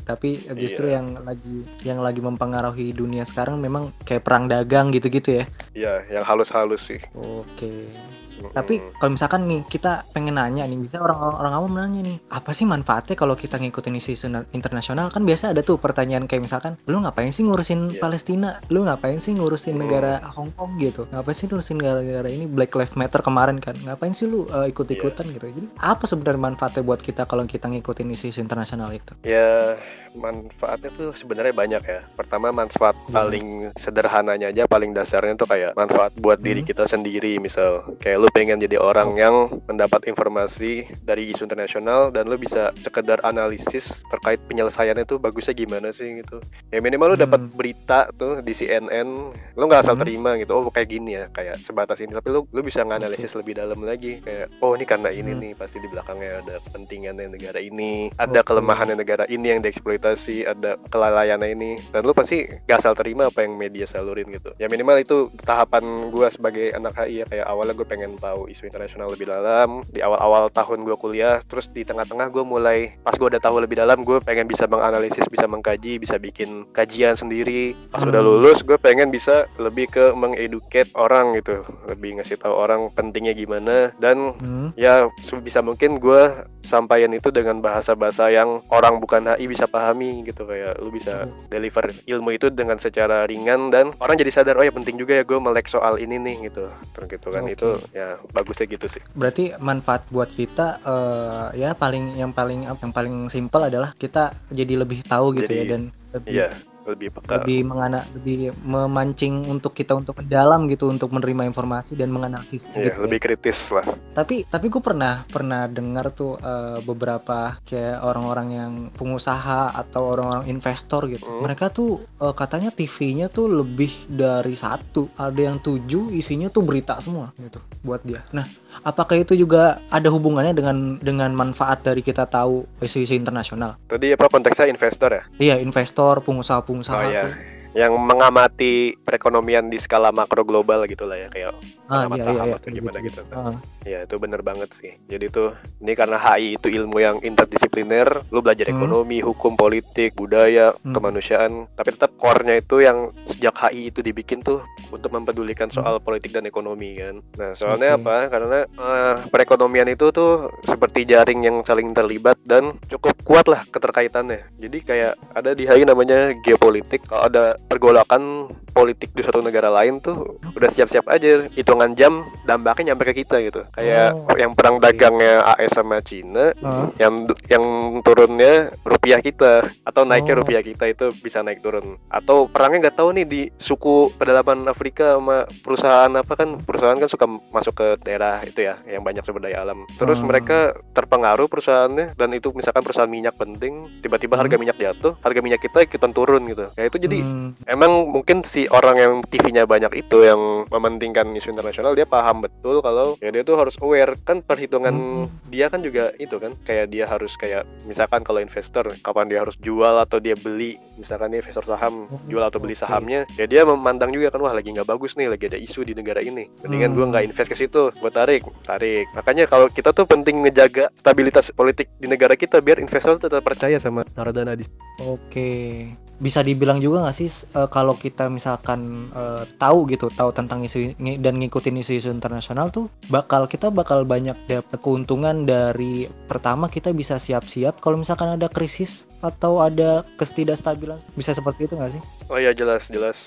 Tapi 0.01 0.29
justru 0.55 0.87
Iya. 0.87 1.03
yang 1.03 1.07
lagi 1.21 1.55
yang 1.83 1.99
lagi 1.99 2.21
mempengaruhi 2.23 2.95
dunia 2.95 3.27
sekarang 3.27 3.59
memang 3.59 3.91
kayak 4.01 4.23
perang 4.23 4.47
dagang 4.47 4.89
gitu-gitu 4.89 5.43
ya. 5.43 5.45
Iya, 5.75 5.93
yang 6.09 6.23
halus-halus 6.23 6.87
sih. 6.87 6.99
Oke. 7.13 7.67
Mm-mm. 7.67 8.24
Tapi 8.51 8.79
kalau 8.95 9.11
misalkan 9.11 9.45
nih 9.45 9.61
kita 9.65 10.03
pengen 10.11 10.35
nanya 10.35 10.63
nih, 10.63 10.77
bisa 10.81 10.97
orang 10.97 11.17
orang 11.19 11.53
awam 11.53 11.73
nanya 11.73 12.01
nih, 12.01 12.17
apa 12.29 12.51
sih 12.51 12.63
manfaatnya 12.63 13.13
kalau 13.13 13.33
kita 13.33 13.55
ngikutin 13.55 13.95
isu 13.95 14.27
na- 14.27 14.47
internasional? 14.51 15.07
Kan 15.07 15.23
biasa 15.23 15.51
ada 15.51 15.61
tuh 15.61 15.75
pertanyaan 15.75 16.25
kayak 16.25 16.43
misalkan, 16.43 16.75
lu 16.85 16.99
ngapain 16.99 17.29
sih 17.29 17.43
ngurusin 17.43 17.91
Iya. 17.91 17.99
Palestina? 17.99 18.59
Lu 18.67 18.83
ngapain 18.83 19.17
sih 19.17 19.33
ngurusin 19.33 19.75
Hmm. 19.75 19.81
negara 19.81 20.19
Hong 20.31 20.51
Kong 20.51 20.75
gitu? 20.77 21.07
Ngapain 21.09 21.33
sih 21.33 21.45
ngurusin 21.45 21.77
negara-negara 21.77 22.27
ini 22.27 22.45
Black 22.45 22.71
Lives 22.73 22.95
Matter 22.95 23.19
kemarin 23.19 23.57
kan? 23.57 23.75
Ngapain 23.77 24.11
sih 24.11 24.25
lu 24.25 24.47
uh, 24.47 24.65
ikut-ikutan 24.65 25.25
Iya. 25.25 25.33
gitu? 25.33 25.45
Jadi 25.47 25.61
apa 25.77 26.03
sebenarnya 26.03 26.41
manfaatnya 26.43 26.81
buat 26.81 26.99
kita 26.99 27.23
kalau 27.23 27.43
kita 27.43 27.67
ngikutin 27.67 28.07
isu-isu 28.09 28.39
internasional 28.39 28.89
itu? 28.89 29.13
ya 29.21 29.75
manfaatnya 30.15 30.89
tuh 30.91 31.11
sebenarnya 31.13 31.51
banyak 31.51 31.83
ya. 31.83 31.99
Pertama 32.13 32.49
manfaat 32.49 32.95
Gimana? 32.97 33.15
paling 33.17 33.47
sederhananya 33.75 34.47
aja, 34.47 34.63
paling 34.65 34.91
dasarnya 34.91 35.35
tuh 35.35 35.45
kayak 35.45 35.75
manfaat 35.75 36.15
buat 36.15 36.39
diri 36.39 36.61
Hmm. 36.61 36.69
kita 36.69 36.83
sendiri. 36.85 37.37
Misal 37.37 37.83
kayak 37.97 38.17
lu 38.17 38.24
pengen 38.31 38.61
jadi 38.61 38.79
orang 38.79 39.17
yang 39.17 39.49
mendapat 39.67 40.07
informasi 40.07 40.87
dari 41.03 41.29
isu 41.33 41.45
internasional 41.45 42.09
dan 42.09 42.29
lu 42.29 42.37
bisa 42.39 42.71
sekedar 42.79 43.19
analisis 43.21 44.05
terkait 44.07 44.39
penyelesaiannya 44.47 45.03
tuh 45.03 45.17
bagusnya 45.19 45.53
gimana 45.53 45.91
sih 45.91 46.21
gitu. 46.23 46.39
Ya 46.71 46.79
minimal 46.79 47.13
lu 47.13 47.17
dapat 47.19 47.41
Hmm. 47.45 47.53
berita 47.53 48.09
tuh 48.15 48.39
di 48.39 48.53
CNN, 48.55 49.07
lu 49.53 49.63
nggak 49.67 49.83
asal 49.85 49.99
Hmm. 49.99 50.03
terima 50.07 50.37
gitu. 50.39 50.55
Oh 50.55 50.71
kayak 50.71 50.89
gini 50.89 51.19
ya, 51.19 51.27
kayak 51.29 51.59
sebatas 51.59 51.99
ini. 51.99 52.15
Tapi 52.15 52.31
lu 52.31 52.47
lu 52.49 52.61
bisa 52.63 52.81
nganalisis 52.85 53.35
lebih 53.35 53.57
dalam 53.57 53.81
lagi 53.83 54.23
kayak 54.23 54.49
oh 54.63 54.73
ini 54.73 54.85
karena 54.87 55.09
ini 55.11 55.31
Hmm. 55.35 55.41
nih 55.41 55.51
pasti 55.57 55.77
di 55.83 55.87
belakangnya 55.91 56.41
ada 56.45 56.55
kepentingannya 56.69 57.27
negara 57.35 57.59
ini, 57.59 58.09
ada 58.15 58.39
Oke. 58.41 58.47
kelemahannya 58.53 58.95
negara 58.95 59.25
ini 59.27 59.51
yang 59.51 59.61
dieksploitasi, 59.61 60.47
ada 60.47 60.79
kelalaiannya 60.89 61.49
ini. 61.51 61.71
Dan 61.91 62.07
lu 62.07 62.13
pasti 62.15 62.47
gak 62.65 62.79
asal 62.79 62.93
terima 62.95 63.27
apa 63.27 63.43
yang 63.43 63.57
media 63.59 63.83
salurin 63.83 64.29
gitu. 64.31 64.55
Ya 64.55 64.71
minimal 64.71 65.01
itu 65.01 65.27
tahapan 65.43 66.07
gua 66.13 66.31
sebagai 66.31 66.71
anak 66.71 66.95
HI 66.95 67.21
ya 67.21 67.25
kayak 67.25 67.45
awalnya 67.47 67.73
gue 67.75 67.87
pengen 67.87 68.11
pengen 68.15 68.23
tahu 68.23 68.47
isu 68.47 68.63
internasional 68.65 69.11
lebih 69.11 69.27
dalam. 69.27 69.83
Di 69.91 69.99
awal-awal 69.99 70.47
tahun 70.47 70.87
gue 70.87 70.95
kuliah 70.95 71.43
terus 71.43 71.67
di 71.67 71.83
tengah-tengah 71.83 72.31
gue 72.31 72.43
mulai 72.47 72.95
pas 73.03 73.11
gue 73.11 73.27
udah 73.27 73.43
tahu 73.43 73.59
lebih 73.59 73.75
dalam 73.75 74.07
gue 74.07 74.23
pengen 74.23 74.47
bisa 74.47 74.65
menganalisis 74.65 75.27
bisa 75.27 75.43
mengkaji 75.45 75.99
bisa 75.99 76.15
bikin 76.15 76.63
kajian 76.71 77.19
sendiri. 77.19 77.75
Pas 77.91 78.01
Hmm. 78.01 78.15
udah 78.15 78.21
lulus 78.23 78.63
gue 78.63 78.79
pengen 78.79 79.11
bisa 79.11 79.51
lebih 79.59 79.91
ke 79.91 80.15
mengeducate 80.15 80.93
orang 80.95 81.35
gitu. 81.35 81.67
Lebih 81.91 82.21
ngasih 82.21 82.39
tahu 82.39 82.55
orang 82.55 82.87
pentingnya 82.95 83.35
gimana. 83.35 83.91
Dan 83.99 84.37
Hmm. 84.39 84.71
ya 84.79 85.11
sebisa 85.19 85.59
mungkin 85.59 85.99
gue 85.99 86.31
sampaikan 86.63 87.11
itu 87.13 87.29
dengan 87.29 87.59
bahasa-bahasa 87.59 88.31
yang 88.31 88.63
orang 88.71 88.97
bukan 88.97 89.27
HI 89.27 89.45
bisa 89.51 89.67
pahami 89.67 90.23
gitu. 90.23 90.47
Kayak 90.47 90.79
lu 90.79 90.89
bisa 90.89 91.27
deliver 91.51 91.91
ilmu 92.07 92.31
itu 92.31 92.47
dengan 92.47 92.79
secara 92.79 93.27
ringan 93.27 93.69
dan 93.69 93.91
orang 93.99 94.15
jadi 94.15 94.31
sadar 94.31 94.57
oh 94.57 94.65
ya 94.65 94.71
penting 94.71 94.95
juga 94.95 95.17
ya 95.17 95.23
gue 95.25 95.37
melek 95.37 95.67
soal 95.67 95.97
ini 95.97 96.21
nih 96.21 96.49
gitu. 96.49 96.63
Terus 96.95 97.07
gitu 97.09 97.27
kan. 97.33 97.43
Oke. 97.45 97.53
itu 97.55 97.71
ya 97.95 98.04
bagusnya 98.33 98.65
gitu 98.69 98.87
sih. 98.91 99.01
Berarti 99.13 99.55
manfaat 99.59 100.05
buat 100.11 100.29
kita 100.29 100.67
eh, 100.83 101.45
ya 101.65 101.73
paling 101.73 102.19
yang 102.19 102.31
paling 102.31 102.67
yang 102.67 102.93
paling 102.93 103.27
simpel 103.31 103.67
adalah 103.67 103.95
kita 103.95 104.33
jadi 104.51 104.83
lebih 104.85 105.05
tahu 105.05 105.35
gitu 105.39 105.51
Jadi, 105.51 105.59
ya 105.61 105.63
dan 105.71 105.81
lebih 106.13 106.31
iya 106.31 106.47
lebih 106.85 107.09
peka 107.11 107.41
lebih 107.41 107.65
mengana 107.65 108.05
lebih 108.13 108.53
memancing 108.61 109.49
untuk 109.49 109.73
kita 109.73 109.97
untuk 109.97 110.17
mendalam 110.21 110.69
gitu 110.69 110.87
untuk 110.87 111.09
menerima 111.09 111.49
informasi 111.49 111.97
dan 111.97 112.13
menganalisis 112.13 112.69
Iya, 112.71 112.93
gitu. 112.93 112.97
ya. 112.97 113.03
lebih 113.05 113.19
kritis 113.21 113.59
lah 113.73 113.85
Tapi 114.13 114.45
tapi 114.45 114.65
gue 114.69 114.79
pernah 114.79 115.25
pernah 115.27 115.65
dengar 115.65 116.13
tuh 116.13 116.37
eh, 116.39 116.79
beberapa 116.81 117.57
kayak 117.65 118.01
orang-orang 118.01 118.47
yang 118.51 118.71
pengusaha 118.93 119.75
atau 119.75 120.01
orang-orang 120.15 120.47
investor 120.47 121.05
gitu. 121.09 121.25
Hmm. 121.25 121.43
Mereka 121.43 121.73
tuh 121.73 121.99
eh, 122.21 122.33
katanya 122.33 122.69
TV-nya 122.71 123.27
tuh 123.27 123.49
lebih 123.51 123.91
dari 124.07 124.55
satu. 124.55 125.09
Ada 125.17 125.41
yang 125.51 125.57
tujuh 125.59 126.13
isinya 126.13 126.47
tuh 126.47 126.63
berita 126.63 126.97
semua 126.99 127.33
gitu 127.37 127.59
buat 127.83 128.01
dia. 128.01 128.23
Nah, 128.31 128.47
apakah 128.81 129.19
itu 129.19 129.35
juga 129.35 129.79
ada 129.89 130.07
hubungannya 130.09 130.55
dengan 130.55 130.97
dengan 130.99 131.31
manfaat 131.31 131.83
dari 131.83 131.99
kita 132.01 132.25
tahu 132.25 132.65
isu-isu 132.81 133.13
internasional? 133.13 133.77
tadi 133.85 134.11
apa 134.11 134.27
konteksnya 134.27 134.67
investor 134.67 135.09
ya 135.11 135.23
Iya, 135.37 135.55
investor, 135.59 136.23
pengusaha-pengusaha 136.23 136.74
oh 136.83 137.01
iya 137.07 137.21
tuh. 137.29 137.54
Yang 137.75 137.91
mengamati 137.99 138.95
perekonomian 138.97 139.67
di 139.67 139.75
skala 139.75 140.09
makro 140.09 140.41
global 140.41 140.87
gitu 140.87 141.03
lah 141.03 141.19
ya 141.19 141.27
kayak 141.27 141.53
Ah, 141.85 142.09
pengamat 142.09 142.17
iya, 142.17 142.25
saham 142.25 142.35
iya, 142.35 142.49
iya, 142.49 142.55
atau 142.57 142.69
gimana 142.73 142.97
gitu. 142.97 143.21
gitu. 143.21 143.21
Ah, 143.31 143.55
Ya 143.85 144.01
itu 144.01 144.17
bener 144.17 144.41
banget 144.41 144.73
sih. 144.73 144.97
Jadi 145.05 145.29
tuh 145.29 145.53
ini 145.77 145.93
karena 145.93 146.17
HI 146.17 146.57
itu 146.57 146.73
ilmu 146.73 146.97
yang 146.97 147.21
interdisipliner, 147.21 148.25
lu 148.33 148.41
belajar 148.41 148.65
Hmm. 148.65 148.73
ekonomi, 148.75 149.21
hukum, 149.21 149.53
politik, 149.53 150.17
budaya, 150.17 150.73
Hmm. 150.81 150.97
kemanusiaan, 150.97 151.69
tapi 151.71 151.93
tetap 151.93 152.17
core-nya 152.17 152.57
itu 152.57 152.81
yang 152.81 153.13
sejak 153.23 153.53
HI 153.53 153.93
itu 153.93 154.01
dibikin 154.01 154.41
tuh 154.41 154.65
untuk 154.89 155.13
mempedulikan 155.13 155.69
Hmm. 155.69 155.77
soal 155.77 155.95
politik 155.99 156.33
dan 156.33 156.43
ekonomi 156.43 156.97
kan. 156.97 157.21
Nah 157.37 157.53
soalnya 157.53 157.93
Oke. 157.93 158.01
apa? 158.01 158.15
Karena 158.27 158.57
eh, 158.65 159.15
perekonomian 159.29 159.85
itu 159.87 160.09
tuh 160.09 160.31
seperti 160.61 161.05
jaring 161.05 161.45
yang 161.45 161.57
saling 161.61 161.93
terlibat 161.93 162.41
dan 162.41 162.73
cukup 162.87 163.13
kuat 163.21 163.45
lah 163.45 163.61
keterkaitannya. 163.69 164.49
Jadi 164.57 164.77
kayak 164.81 165.13
ada 165.31 165.53
di 165.53 165.69
HI 165.69 165.85
namanya 165.85 166.33
geopolitik. 166.41 167.05
Kalau 167.05 167.29
ada 167.29 167.53
pergolakan 167.65 168.47
politik 168.69 169.11
di 169.11 169.21
suatu 169.21 169.39
negara 169.39 169.67
lain 169.69 169.97
tuh 169.97 170.35
udah 170.51 170.69
siap-siap 170.69 171.07
aja 171.07 171.47
hitungan 171.49 171.93
jam 171.93 172.13
dampaknya 172.43 172.91
nyampe 172.91 173.07
ke 173.07 173.23
kita 173.23 173.39
gitu 173.41 173.63
kayak 173.71 174.13
Oh, 174.15 174.35
yang 174.35 174.51
perang 174.51 174.77
dagangnya 174.77 175.41
AS 175.47 175.73
sama 175.73 175.97
Cina 175.99 176.51
ah. 176.59 176.91
yang 176.95 177.23
yang 177.47 177.63
turunnya 178.01 178.69
rupiah 178.83 179.17
kita 179.17 179.65
atau 179.81 180.03
naiknya 180.03 180.33
Oh. 180.33 180.39
rupiah 180.41 180.59
kita 180.59 180.85
itu 180.85 181.09
bisa 181.15 181.39
naik 181.39 181.59
turun 181.59 181.95
atau 182.07 182.45
perangnya 182.45 182.85
nggak 182.85 182.97
tahu 182.97 183.09
nih 183.13 183.25
di 183.25 183.41
suku 183.55 184.11
pedalaman 184.13 184.67
Afrika 184.67 185.15
sama 185.15 185.37
perusahaan 185.61 186.11
apa 186.11 186.33
kan 186.33 186.59
perusahaan 186.59 186.95
kan 186.95 187.07
suka 187.07 187.25
masuk 187.49 187.73
ke 187.73 187.87
daerah 188.01 188.43
itu 188.43 188.61
ya 188.61 188.75
yang 188.85 189.01
banyak 189.01 189.23
sumber 189.23 189.41
daya 189.41 189.63
alam 189.63 189.87
terus 189.95 190.17
Hmm. 190.17 190.27
mereka 190.27 190.57
terpengaruh 190.91 191.47
perusahaannya 191.47 192.13
dan 192.13 192.29
itu 192.31 192.51
misalkan 192.51 192.81
perusahaan 192.81 193.07
minyak 193.07 193.35
penting 193.35 193.87
tiba-tiba 194.01 194.35
harga 194.35 194.53
Hmm. 194.53 194.63
minyak 194.63 194.77
jatuh 194.77 195.15
harga 195.17 195.39
minyak 195.39 195.61
kita 195.61 195.81
ikutan 195.81 196.11
turun 196.11 196.43
gitu 196.45 196.67
ya 196.73 196.83
itu 196.83 196.97
jadi 196.99 197.19
Hmm. 197.19 197.54
Emang 197.65 198.11
mungkin 198.11 198.43
si 198.43 198.67
orang 198.67 198.95
yang 198.95 199.13
TV-nya 199.25 199.63
banyak 199.63 199.95
itu 199.95 200.21
yang 200.21 200.67
mementingkan 200.67 201.31
isu 201.31 201.49
internasional 201.49 201.95
dia 201.95 202.03
paham 202.03 202.43
betul 202.43 202.79
kalau 202.79 203.15
ya 203.19 203.31
dia 203.31 203.41
tuh 203.41 203.55
harus 203.55 203.79
aware. 203.79 204.13
Kan 204.21 204.41
perhitungan 204.41 204.93
Hmm. 204.95 205.27
dia 205.47 205.67
kan 205.67 205.79
juga 205.79 206.11
itu 206.17 206.35
kan 206.35 206.53
kayak 206.63 206.91
dia 206.91 207.05
harus 207.05 207.33
kayak 207.35 207.63
misalkan 207.83 208.21
kalau 208.21 208.39
investor 208.39 208.85
kapan 209.01 209.27
dia 209.27 209.39
harus 209.41 209.55
jual 209.57 209.95
atau 209.97 210.19
dia 210.19 210.35
beli 210.35 210.75
misalkan 210.95 211.31
dia 211.31 211.39
investor 211.39 211.65
saham 211.65 212.05
Oh, 212.05 212.19
jual 212.27 212.43
atau 212.43 212.59
beli 212.59 212.73
sahamnya 212.73 213.23
ya 213.33 213.45
dia 213.45 213.63
memandang 213.63 214.11
juga 214.11 214.29
kan 214.29 214.39
wah 214.39 214.51
lagi 214.51 214.69
nggak 214.69 214.85
bagus 214.85 215.15
nih 215.15 215.27
lagi 215.27 215.47
ada 215.47 215.57
isu 215.57 215.83
di 215.83 215.93
negara 215.93 216.19
ini. 216.19 216.45
Mendingan 216.61 216.91
Hmm. 216.91 216.97
gua 216.97 217.05
nggak 217.11 217.23
invest 217.25 217.49
ke 217.49 217.57
situ 217.57 217.89
gua 217.97 218.09
tarik 218.09 218.43
tarik. 218.63 219.07
Makanya 219.13 219.45
kalau 219.45 219.67
kita 219.67 219.89
tuh 219.89 220.03
penting 220.03 220.41
ngejaga 220.41 220.91
stabilitas 220.93 221.49
politik 221.49 221.87
di 221.97 222.07
negara 222.07 222.33
kita 222.33 222.59
biar 222.59 222.77
investor 222.77 223.15
tetap 223.15 223.41
percaya 223.41 223.77
sama 223.77 224.03
taruh 224.07 224.31
dana 224.31 224.53
di 224.53 224.65
Oke, 225.03 225.91
bisa 226.17 226.39
dibilang 226.39 226.79
juga 226.79 227.03
nggak 227.03 227.15
sih 227.15 227.27
eh, 227.53 227.69
kalau 227.69 227.93
kita 227.93 228.25
misalkan 228.27 229.09
eh, 229.13 229.43
tahu 229.57 229.85
gitu, 229.87 230.09
tahu 230.09 230.31
tentang 230.31 230.63
isu 230.63 230.95
dan 231.21 231.37
ngikutin 231.37 231.77
isu-isu 231.77 232.09
internasional 232.09 232.73
tuh, 232.73 232.89
bakal 233.07 233.45
kita 233.45 233.69
bakal 233.69 234.01
banyak 234.01 234.33
dapat 234.47 234.79
keuntungan 234.81 235.45
dari 235.45 236.09
pertama 236.25 236.65
kita 236.65 236.89
bisa 236.89 237.15
siap-siap 237.15 237.77
kalau 237.79 238.01
misalkan 238.01 238.33
ada 238.33 238.49
krisis 238.49 239.05
atau 239.21 239.61
ada 239.61 240.01
ketidakstabilan, 240.17 240.97
bisa 241.13 241.31
seperti 241.31 241.69
itu 241.69 241.77
nggak 241.77 241.93
sih? 241.93 242.01
Oh 242.27 242.39
ya 242.39 242.51
jelas 242.51 242.89
jelas 242.89 243.17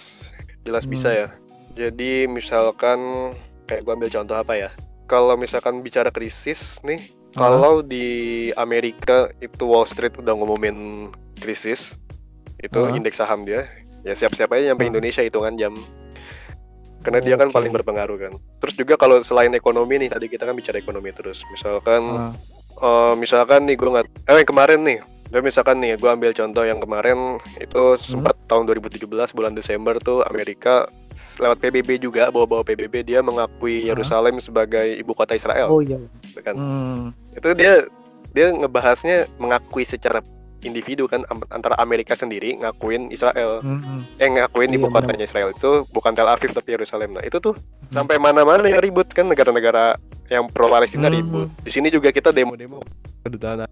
jelas 0.64 0.84
Hmm. 0.84 0.92
bisa 0.92 1.08
ya. 1.10 1.28
Jadi 1.78 2.26
misalkan 2.26 3.30
kayak 3.64 3.86
gua 3.86 3.94
ambil 3.94 4.10
contoh 4.10 4.34
apa 4.34 4.58
ya? 4.58 4.70
Kalau 5.06 5.38
misalkan 5.38 5.80
bicara 5.80 6.10
krisis 6.10 6.82
nih, 6.82 7.00
kalau 7.32 7.80
di 7.80 8.06
Amerika 8.54 9.30
itu 9.38 9.64
Wall 9.64 9.86
Street 9.86 10.12
udah 10.18 10.34
ngumumin 10.34 11.08
krisis, 11.38 11.96
itu 12.58 12.76
Ah. 12.76 12.92
indeks 12.92 13.16
saham 13.16 13.46
dia, 13.46 13.64
ya 14.02 14.14
siap-siap 14.14 14.50
aja 14.50 14.72
nyampe 14.72 14.84
Ah. 14.84 14.90
Indonesia 14.90 15.22
hitungan 15.22 15.54
jam. 15.54 15.74
Karena 16.98 17.22
dia 17.22 17.38
kan 17.38 17.48
paling 17.48 17.70
berpengaruh 17.70 18.18
kan. 18.18 18.32
Terus 18.58 18.74
juga 18.74 18.94
kalau 18.98 19.22
selain 19.22 19.54
ekonomi 19.54 20.02
nih, 20.02 20.10
tadi 20.10 20.26
kita 20.26 20.42
kan 20.42 20.52
bicara 20.52 20.76
ekonomi 20.76 21.14
terus. 21.14 21.40
Misalkan 21.48 22.02
Ah, 22.04 22.32
Eh, 22.78 23.14
misalkan 23.18 23.66
nih 23.66 23.74
gue 23.74 23.90
nggak 23.90 24.06
eh 24.30 24.46
kemarin 24.46 24.86
nih 24.86 25.02
dan 25.34 25.42
misalkan 25.42 25.82
nih 25.82 25.98
gue 25.98 26.06
ambil 26.06 26.30
contoh 26.30 26.62
yang 26.62 26.78
kemarin 26.78 27.42
itu 27.58 27.98
sempat 27.98 28.38
tahun 28.46 28.70
2017 28.70 29.02
bulan 29.34 29.50
Desember 29.50 29.98
tuh 29.98 30.22
Amerika 30.22 30.86
lewat 31.42 31.58
PBB 31.58 31.98
juga 31.98 32.30
bawa-bawa 32.30 32.62
PBB 32.62 33.02
dia 33.02 33.18
mengakui 33.18 33.82
Hah? 33.82 33.90
Yerusalem 33.90 34.38
sebagai 34.38 34.94
ibu 34.94 35.10
kota 35.10 35.34
Israel 35.34 35.66
oh 35.66 35.82
iya, 35.82 35.98
gitu 36.22 36.38
kan 36.38 36.54
Hmm, 36.54 37.10
itu 37.34 37.50
dia 37.58 37.82
dia 38.30 38.54
ngebahasnya 38.54 39.26
mengakui 39.42 39.82
secara 39.82 40.22
individu 40.62 41.06
kan 41.06 41.22
antara 41.50 41.78
Amerika 41.78 42.18
sendiri 42.18 42.58
ngakuin 42.58 43.10
Israel 43.10 43.62
hmm, 43.62 43.80
hmm. 43.80 44.00
eh 44.18 44.28
ngakuin 44.28 44.70
Iya, 44.70 44.78
ibu 44.82 44.86
benar. 44.90 45.04
kotanya 45.06 45.24
Israel 45.24 45.48
itu 45.54 45.70
bukan 45.94 46.12
Tel 46.14 46.26
Aviv 46.26 46.50
tapi 46.50 46.74
Yerusalem 46.74 47.14
nah 47.14 47.22
itu 47.22 47.38
tuh 47.38 47.54
sampai 47.90 48.18
mana-mana 48.18 48.66
ya 48.66 48.82
ribut 48.82 49.06
kan 49.14 49.30
negara-negara 49.30 49.94
yang 50.28 50.50
pro 50.50 50.66
Palestina 50.66 51.06
Hmm. 51.08 51.16
ribut 51.18 51.48
di 51.62 51.70
sini 51.70 51.88
juga 51.88 52.10
kita 52.10 52.34
demo-demo 52.34 52.82
kedutaan 53.22 53.64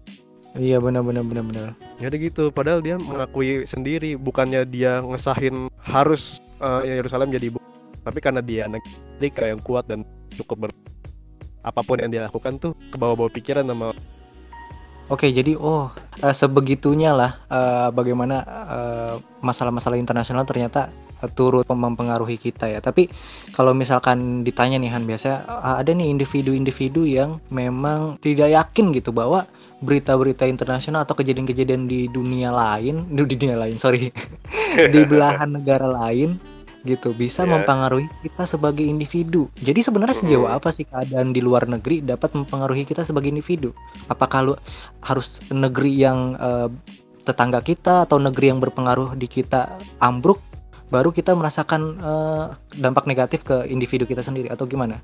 iya 0.57 0.81
benar 0.81 1.05
benar 1.05 1.21
benar 1.21 1.43
benar. 1.45 1.67
Ya 2.01 2.09
udah 2.09 2.17
gitu, 2.17 2.43
padahal 2.49 2.81
dia 2.81 2.97
mengakui 2.97 3.65
sendiri, 3.69 4.17
bukannya 4.17 4.65
dia 4.65 5.05
ngesahin 5.05 5.69
harus 5.81 6.41
eh, 6.57 6.97
Yerusalem 6.97 7.29
jadi 7.29 7.53
ibu, 7.53 7.61
tapi 8.01 8.17
karena 8.21 8.41
dia 8.41 8.65
negara 8.65 9.53
yang 9.53 9.61
kuat 9.61 9.85
dan 9.85 10.01
cukup 10.33 10.65
ber 10.65 10.71
apa 11.61 11.81
pun 11.85 12.01
yang 12.01 12.09
dia 12.09 12.25
lakukan 12.25 12.57
tuh 12.57 12.73
ke 12.89 12.97
bawah-bawah 12.97 13.29
pikiran 13.29 13.69
sama 13.69 13.93
Oke, 15.07 15.31
jadi 15.31 15.55
oh 15.55 15.87
eh, 16.19 16.35
sebegitunya 16.35 17.15
lah 17.15 17.39
eh, 17.47 17.89
bagaimana 17.95 18.43
eh, 18.43 19.15
masalah-masalah 19.39 19.95
internasional 19.95 20.43
ternyata 20.43 20.91
turut 21.31 21.63
mempengaruhi 21.63 22.35
kita 22.35 22.67
ya. 22.67 22.83
Tapi 22.83 23.07
kalau 23.55 23.71
misalkan 23.71 24.43
ditanya 24.43 24.77
nih 24.77 24.91
Han 24.91 25.07
biasa 25.07 25.47
ada 25.79 25.89
nih 25.95 26.11
individu-individu 26.11 27.07
yang 27.07 27.39
memang 27.49 28.19
tidak 28.19 28.51
yakin 28.51 28.91
gitu 28.91 29.15
bahwa 29.15 29.47
berita-berita 29.79 30.43
internasional 30.43 31.07
atau 31.07 31.15
kejadian-kejadian 31.15 31.87
di 31.87 32.11
dunia 32.11 32.51
lain, 32.51 33.07
di 33.15 33.23
dunia 33.23 33.55
lain, 33.55 33.79
sorry, 33.79 34.11
di 34.93 35.01
belahan 35.07 35.55
negara 35.55 35.87
lain 35.87 36.35
gitu 36.83 37.11
bisa 37.11 37.43
Iya. 37.43 37.57
mempengaruhi 37.57 38.05
kita 38.21 38.45
sebagai 38.45 38.83
individu. 38.83 39.49
Jadi 39.57 39.81
sebenarnya 39.81 40.17
sejauh 40.19 40.45
Mm. 40.45 40.57
apa 40.57 40.69
sih 40.69 40.85
keadaan 40.85 41.31
di 41.31 41.41
luar 41.41 41.65
negeri 41.65 42.01
dapat 42.01 42.33
mempengaruhi 42.33 42.83
kita 42.83 43.01
sebagai 43.01 43.29
individu? 43.29 43.73
Apakah 44.07 44.39
lu 44.45 44.53
harus 45.01 45.41
negeri 45.49 45.93
yang 45.97 46.37
eh, 46.37 46.69
tetangga 47.23 47.59
kita 47.59 48.07
atau 48.07 48.17
negeri 48.17 48.51
yang 48.51 48.59
berpengaruh 48.59 49.15
di 49.15 49.27
kita 49.27 49.67
ambruk 49.99 50.39
baru 50.87 51.11
kita 51.11 51.35
merasakan 51.35 51.99
eh, 51.99 52.45
dampak 52.75 53.03
negatif 53.03 53.43
ke 53.43 53.67
individu 53.67 54.07
kita 54.07 54.23
sendiri 54.23 54.47
atau 54.47 54.63
gimana? 54.63 54.99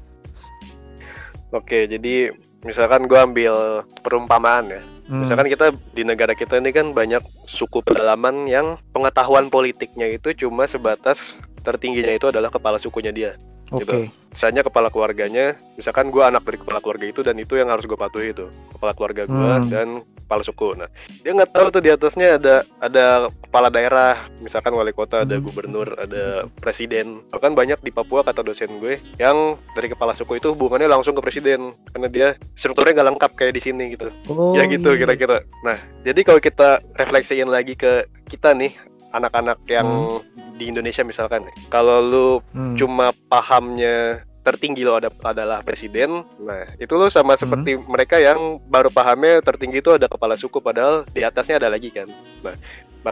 Oke, 1.53 1.86
jadi 1.86 2.33
misalkan 2.65 3.05
gua 3.05 3.29
ambil 3.29 3.86
perumpamaan 4.01 4.73
ya. 4.73 4.81
Hmm, 5.03 5.21
Misalkan 5.21 5.51
kita 5.51 5.69
di 5.91 6.01
negara 6.01 6.31
kita 6.33 6.57
ini 6.57 6.71
kan 6.71 6.95
banyak 6.95 7.19
suku 7.45 7.83
pedalaman 7.83 8.47
yang 8.47 8.79
pengetahuan 8.89 9.51
politiknya 9.51 10.07
itu 10.07 10.31
cuma 10.33 10.63
sebatas 10.65 11.38
tertingginya 11.63 12.13
itu 12.13 12.28
adalah 12.30 12.52
kepala 12.52 12.78
sukunya 12.78 13.10
dia. 13.10 13.34
Oke. 13.71 13.89
gitu. 13.89 13.95
Misalnya 14.30 14.62
kepala 14.62 14.93
keluarganya, 14.93 15.58
misalkan 15.78 16.13
gue 16.13 16.21
anak 16.21 16.45
dari 16.45 16.62
kepala 16.62 16.78
keluarga 16.78 17.06
itu 17.10 17.21
dan 17.26 17.38
itu 17.41 17.58
yang 17.58 17.73
harus 17.73 17.89
gue 17.89 17.97
patuhi 17.97 18.30
itu 18.30 18.45
kepala 18.76 18.93
keluarga 18.93 19.23
gue 19.26 19.34
Hmm. 19.34 19.69
dan 19.69 19.88
kepala 20.26 20.41
suku. 20.45 20.78
Nah 20.78 20.89
dia 21.21 21.32
nggak 21.34 21.52
tahu 21.54 21.67
tuh 21.73 21.82
di 21.82 21.89
atasnya 21.89 22.38
ada 22.38 22.56
ada 22.78 23.06
kepala 23.45 23.73
daerah, 23.73 24.30
misalkan 24.41 24.73
wali 24.73 24.93
kota, 24.93 25.26
ada 25.26 25.38
Hmm. 25.38 25.45
gubernur, 25.45 25.89
ada 25.97 26.45
presiden. 26.62 27.21
Bahkan 27.34 27.54
banyak 27.54 27.80
di 27.82 27.89
Papua 27.89 28.21
kata 28.21 28.45
dosen 28.45 28.78
gue 28.78 29.02
yang 29.17 29.58
dari 29.73 29.89
kepala 29.89 30.13
suku 30.13 30.38
itu 30.38 30.54
hubungannya 30.54 30.89
langsung 30.89 31.17
ke 31.17 31.21
presiden 31.26 31.73
karena 31.93 32.08
dia 32.10 32.28
strukturnya 32.54 33.02
nggak 33.02 33.10
lengkap 33.15 33.32
kayak 33.38 33.54
di 33.58 33.62
sini 33.62 33.84
gitu. 33.97 34.10
Oh, 34.30 34.54
ya 34.54 34.69
gitu 34.69 34.93
iya. 34.93 34.99
kira-kira. 35.02 35.41
Nah, 35.65 35.78
jadi 36.06 36.21
kalau 36.21 36.41
kita 36.41 36.78
refleksiin 36.97 37.49
lagi 37.49 37.73
ke 37.73 38.06
kita 38.30 38.54
nih, 38.58 38.73
anak-anak 39.13 39.62
yang 39.69 40.19
di 40.58 40.67
Indonesia 40.69 41.06
misalkan, 41.06 41.45
kalau 41.69 41.97
lu 42.02 42.28
Hmm. 42.52 42.76
cuma 42.76 43.13
pahamnya 43.30 44.26
tertinggi 44.43 44.84
lo 44.84 44.99
ada 44.99 45.08
adalah 45.23 45.63
presiden, 45.63 46.28
nah 46.43 46.67
itu 46.76 46.91
lo 46.99 47.08
Hmm. 47.08 47.15
sama 47.15 47.39
seperti 47.39 47.80
mereka 47.88 48.19
yang 48.19 48.60
baru 48.67 48.91
pahamnya 48.91 49.39
tertinggi 49.39 49.80
itu 49.80 49.95
ada 49.95 50.12
kepala 50.12 50.36
suku, 50.36 50.60
padahal 50.60 51.08
di 51.15 51.23
atasnya 51.23 51.63
ada 51.63 51.71
lagi 51.71 51.93
kan. 51.93 52.12
Nah, 52.43 52.52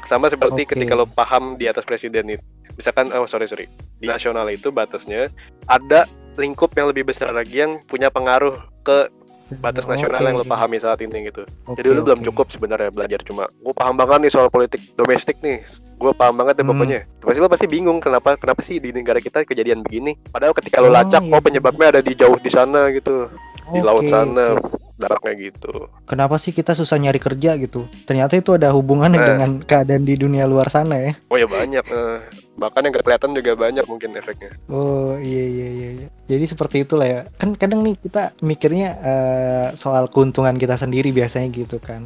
sama 0.03 0.27
seperti 0.27 0.67
Oke. 0.67 0.75
ketika 0.75 0.95
lo 0.95 1.07
paham 1.07 1.55
di 1.55 1.71
atas 1.71 1.87
presiden 1.87 2.35
itu, 2.35 2.43
misalkan, 2.75 3.07
oh 3.15 3.27
sorry 3.27 3.47
sorry, 3.47 3.67
di 3.99 4.11
nasional 4.11 4.47
itu 4.51 4.71
batasnya 4.75 5.31
ada 5.71 6.03
lingkup 6.39 6.71
yang 6.75 6.91
lebih 6.91 7.07
besar 7.07 7.31
lagi 7.31 7.59
yang 7.63 7.79
punya 7.87 8.07
pengaruh 8.07 8.55
ke 8.83 9.11
batas 9.59 9.83
nasional 9.83 10.15
Oke. 10.15 10.23
yang 10.23 10.37
lo 10.37 10.45
pahami 10.45 10.77
saat 10.77 11.01
ini 11.01 11.27
gitu. 11.27 11.43
Oke, 11.65 11.77
Jadi 11.77 11.87
lu 11.89 12.01
belum 12.01 12.19
oke. 12.19 12.27
cukup 12.27 12.47
sebenarnya 12.47 12.87
belajar 12.87 13.19
cuma 13.21 13.51
gue 13.51 13.73
paham 13.73 13.95
banget 13.95 14.17
nih 14.23 14.31
soal 14.31 14.47
politik 14.47 14.79
domestik 14.95 15.35
nih. 15.39 15.59
Gue 15.97 16.13
paham 16.13 16.37
banget 16.37 16.55
deh 16.55 16.63
Hmm. 16.63 16.71
pokoknya. 16.71 16.99
Pasti 17.19 17.39
lo 17.39 17.49
pasti 17.49 17.67
bingung 17.67 17.99
kenapa 17.99 18.37
kenapa 18.37 18.61
sih 18.61 18.77
di 18.77 18.89
negara 18.89 19.17
kita 19.17 19.43
kejadian 19.43 19.83
begini. 19.83 20.15
Padahal 20.29 20.55
ketika 20.55 20.79
lo 20.79 20.87
Oh, 20.87 20.93
lacak, 20.93 21.19
iya. 21.21 21.33
oh 21.33 21.41
penyebabnya 21.41 21.87
ada 21.89 22.01
di 22.01 22.13
jauh 22.13 22.37
di 22.37 22.47
sana 22.47 22.87
gitu, 22.89 23.27
di 23.69 23.79
laut 23.79 24.07
sana. 24.07 24.55
Daratnya 25.01 25.33
gitu. 25.33 25.89
Kenapa 26.05 26.37
sih 26.37 26.49
kita 26.49 26.71
susah 26.71 26.95
nyari 26.95 27.17
kerja 27.17 27.57
gitu? 27.57 27.89
Ternyata 28.05 28.37
itu 28.37 28.53
ada 28.53 28.69
hubungannya 28.69 29.17
Eh. 29.17 29.27
dengan 29.27 29.49
keadaan 29.59 30.03
di 30.03 30.13
dunia 30.13 30.45
luar 30.45 30.69
sana 30.69 30.95
ya. 30.95 31.11
Oh 31.27 31.35
ya 31.35 31.45
banyak. 31.45 31.81
eh. 31.83 32.19
bahkan 32.51 32.85
yang 32.85 32.93
kelihatan 32.93 33.33
juga 33.33 33.57
banyak 33.57 33.81
mungkin 33.83 34.13
efeknya. 34.13 34.53
Oh 34.69 35.17
iya 35.17 35.41
iya 35.43 35.67
iya. 35.67 35.89
iya. 35.95 36.07
Jadi 36.27 36.45
seperti 36.45 36.85
itulah 36.85 37.03
ya. 37.03 37.19
Kan 37.33 37.57
kadang 37.57 37.81
nih 37.81 37.97
kita 37.97 38.37
mikirnya 38.39 38.89
eh, 39.01 39.67
soal 39.73 40.05
keuntungan 40.05 40.53
kita 40.55 40.77
sendiri 40.77 41.09
biasanya 41.09 41.49
gitu 41.49 41.81
kan. 41.81 42.05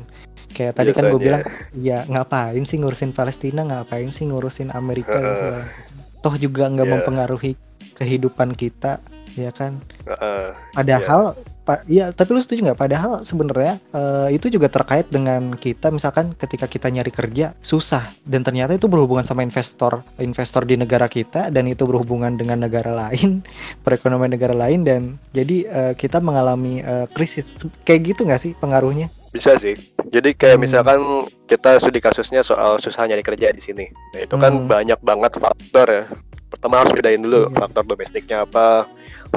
Kayak 0.50 0.80
tadi 0.80 0.96
kan 0.96 1.12
gue 1.12 1.20
Biasanya. 1.20 1.20
bilang, 1.20 1.44
ya 1.76 1.98
ngapain 2.08 2.64
sih 2.64 2.80
ngurusin 2.80 3.12
Palestina, 3.12 3.62
ngapain 3.62 4.08
sih 4.08 4.24
ngurusin 4.24 4.72
Amerika 4.72 5.20
segala 5.20 5.60
macam. 5.60 5.96
Toh 6.24 6.36
juga 6.40 6.64
nggak 6.66 6.88
Iya. 6.88 6.94
mempengaruhi 6.96 7.52
kehidupan 7.94 8.56
kita, 8.56 9.04
ya 9.36 9.52
kan? 9.52 9.84
Heeh. 10.06 10.56
Padahal, 10.72 11.36
pa- 11.36 11.55
iya, 11.90 12.14
tapi 12.14 12.38
lu 12.38 12.42
setuju 12.42 12.62
nggak? 12.70 12.80
Padahal 12.80 13.12
sebenarnya 13.22 13.82
eh, 13.92 14.30
itu 14.38 14.54
juga 14.54 14.70
terkait 14.70 15.10
dengan 15.10 15.54
kita, 15.54 15.90
misalkan 15.90 16.32
ketika 16.38 16.70
kita 16.70 16.88
nyari 16.90 17.10
kerja 17.10 17.58
susah, 17.60 18.06
dan 18.24 18.46
ternyata 18.46 18.78
itu 18.78 18.86
berhubungan 18.86 19.26
sama 19.26 19.42
investor, 19.42 20.06
investor 20.22 20.62
di 20.64 20.78
negara 20.78 21.10
kita, 21.10 21.50
dan 21.50 21.66
itu 21.66 21.84
berhubungan 21.84 22.38
dengan 22.38 22.62
negara 22.62 22.94
lain, 22.94 23.42
perekonomian 23.86 24.38
negara 24.38 24.54
lain, 24.54 24.86
dan 24.86 25.02
jadi 25.34 25.58
eh, 25.66 25.94
kita 25.98 26.22
mengalami 26.22 26.82
eh, 26.82 27.10
krisis. 27.12 27.52
Kayak 27.82 28.14
gitu 28.14 28.22
nggak 28.30 28.42
sih 28.42 28.52
pengaruhnya? 28.58 29.10
Bisa 29.34 29.60
sih. 29.60 29.76
Jadi 30.08 30.32
kayak 30.32 30.56
Hmm. 30.56 30.64
misalkan 30.64 31.00
kita 31.44 31.76
studi 31.82 32.00
kasusnya 32.00 32.40
soal 32.40 32.80
susah 32.80 33.04
nyari 33.04 33.20
kerja 33.20 33.52
di 33.52 33.60
sini. 33.60 33.86
Nah, 34.16 34.22
itu 34.24 34.36
kan 34.40 34.54
Hmm. 34.54 34.70
banyak 34.70 35.00
banget 35.04 35.36
faktor 35.36 35.88
ya. 35.92 36.04
Pertama 36.48 36.80
harus 36.80 36.96
bedain 36.96 37.20
dulu 37.20 37.52
Iya. 37.52 37.58
faktor 37.58 37.84
domestiknya 37.84 38.48
apa, 38.48 38.88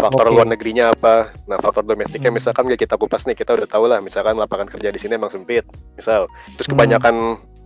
faktor 0.01 0.25
Oke. 0.25 0.35
luar 0.35 0.47
negerinya 0.47 0.85
apa. 0.91 1.15
Nah, 1.45 1.57
faktor 1.57 1.83
domestiknya 1.83 2.29
Hmm. 2.29 2.37
misalkan 2.37 2.65
kayak 2.65 2.81
kita 2.81 2.95
kupas 2.95 3.25
nih, 3.25 3.35
kita 3.35 3.53
udah 3.53 3.67
tahu 3.67 3.85
lah 3.85 3.99
misalkan 3.99 4.35
lapangan 4.35 4.67
kerja 4.67 4.89
di 4.89 4.97
sini 4.97 5.15
emang 5.15 5.29
sempit. 5.29 5.67
Misal, 5.95 6.27
terus 6.53 6.65
Hmm. 6.65 6.75
kebanyakan 6.75 7.15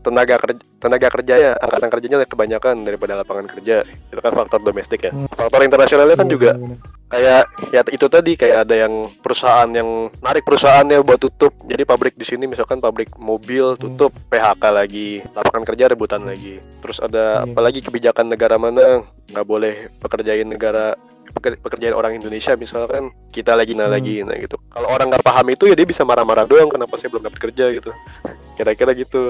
tenaga 0.02 0.34
kerja 0.36 0.58
tenaga 0.76 1.08
kerjanya 1.08 1.54
angkatan 1.56 1.86
kerjanya 1.88 2.16
lebih 2.18 2.34
kebanyakan 2.34 2.82
daripada 2.82 3.14
lapangan 3.14 3.46
kerja. 3.46 3.86
Itu 3.86 4.18
kan 4.18 4.34
faktor 4.34 4.58
domestik 4.60 4.98
ya. 5.00 5.14
Hmm. 5.14 5.30
Faktor 5.30 5.62
internasionalnya 5.62 6.16
kan 6.16 6.26
Iya, 6.26 6.32
juga 6.32 6.50
bener-bener. 6.52 6.78
kayak 7.06 7.42
ya 7.70 7.80
itu 7.86 8.06
tadi 8.08 8.32
kayak 8.34 8.58
ada 8.62 8.74
yang 8.78 8.92
perusahaan 9.16 9.68
yang 9.68 9.86
narik 10.18 10.42
perusahaannya 10.42 10.96
buat 11.02 11.20
tutup 11.20 11.54
jadi 11.62 11.84
pabrik 11.84 12.16
di 12.16 12.24
sini 12.24 12.48
misalkan 12.48 12.80
pabrik 12.80 13.14
mobil 13.14 13.76
Hmm. 13.76 13.78
tutup 13.78 14.10
PHK 14.26 14.64
lagi 14.72 15.08
lapangan 15.30 15.64
kerja 15.68 15.84
rebutan 15.86 16.24
lagi 16.24 16.56
terus 16.80 16.98
ada 16.98 17.44
Iya. 17.44 17.52
apalagi 17.52 17.78
kebijakan 17.80 18.26
negara 18.26 18.56
mana 18.56 19.04
nggak 19.28 19.44
boleh 19.44 19.74
pekerjain 20.00 20.48
negara 20.48 20.96
pekerjaan 21.34 21.94
orang 21.94 22.12
Indonesia 22.14 22.52
misalkan 22.54 23.08
kita 23.28 23.56
lagi 23.56 23.72
nah 23.72 23.88
Hmm. 23.88 23.96
lagi 23.96 24.20
nah 24.20 24.36
gitu 24.36 24.56
kalau 24.68 24.88
orang 24.88 25.08
nggak 25.08 25.24
paham 25.24 25.46
itu 25.48 25.64
ya 25.66 25.74
dia 25.74 25.84
bisa 25.84 26.02
marah-marah 26.02 26.44
doang 26.44 26.68
kenapa 26.68 26.94
saya 26.94 27.10
belum 27.10 27.24
dapat 27.26 27.40
kerja 27.40 27.64
gitu 27.72 27.90
kira-kira 28.56 28.92
gitu 28.92 29.26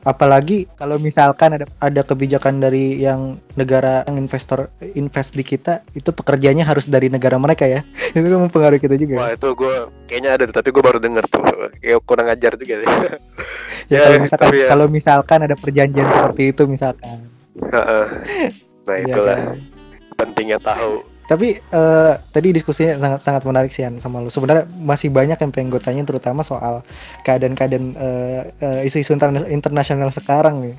Apalagi 0.00 0.64
kalau 0.78 0.96
misalkan 0.96 1.58
ada 1.58 1.66
ada 1.82 2.00
kebijakan 2.00 2.62
dari 2.62 3.02
yang 3.02 3.36
negara 3.58 4.06
yang 4.06 4.16
investor 4.16 4.70
invest 4.94 5.34
di 5.34 5.42
kita 5.42 5.84
itu 5.92 6.14
pekerjaannya 6.14 6.62
harus 6.62 6.86
dari 6.86 7.10
negara 7.10 7.34
mereka 7.36 7.66
ya. 7.66 7.82
itu 8.16 8.24
kan 8.24 8.40
mempengaruhi 8.40 8.80
kita 8.80 8.94
juga. 8.94 9.14
wah 9.20 9.30
itu 9.34 9.48
gue 9.52 9.74
kayaknya 10.06 10.30
ada 10.38 10.44
tapi 10.48 10.70
gue 10.70 10.80
baru 10.80 10.96
denger 10.96 11.24
tuh 11.28 11.42
kayak 11.82 11.98
kurang 12.06 12.30
ajar 12.30 12.54
juga 12.56 12.74
deh 12.78 12.88
ya, 13.92 13.98
ya, 13.98 13.98
kalau 14.00 14.16
misalkan 14.22 14.46
tapi 14.46 14.56
ya. 14.56 14.68
kalau 14.70 14.86
misalkan 14.88 15.38
ada 15.44 15.56
perjanjian 15.58 16.08
seperti 16.08 16.42
itu 16.54 16.62
misalkan. 16.64 17.18
Nah 17.58 18.96
Iya 18.96 19.04
itulah 19.04 19.36
kan? 19.36 19.58
pentingnya 20.16 20.58
tahu 20.58 21.04
Tapi 21.28 21.60
eh, 21.60 22.12
tadi 22.32 22.48
diskusinya 22.50 22.96
sangat 22.96 23.20
sangat 23.20 23.42
menarik 23.44 23.68
sih 23.68 23.84
Yan, 23.84 24.00
sama 24.00 24.24
lu. 24.24 24.32
Sebenarnya 24.32 24.64
masih 24.80 25.12
banyak 25.12 25.36
yang 25.36 25.52
pengen 25.52 25.68
gue 25.68 25.76
tanya 25.76 26.00
terutama 26.02 26.40
soal 26.40 26.80
keadaan-keadaan 27.20 27.84
eh, 27.94 28.40
eh, 28.58 28.88
isu-isu 28.88 29.12
interna- 29.12 29.44
internasional 29.44 30.08
sekarang 30.08 30.64
nih. 30.64 30.74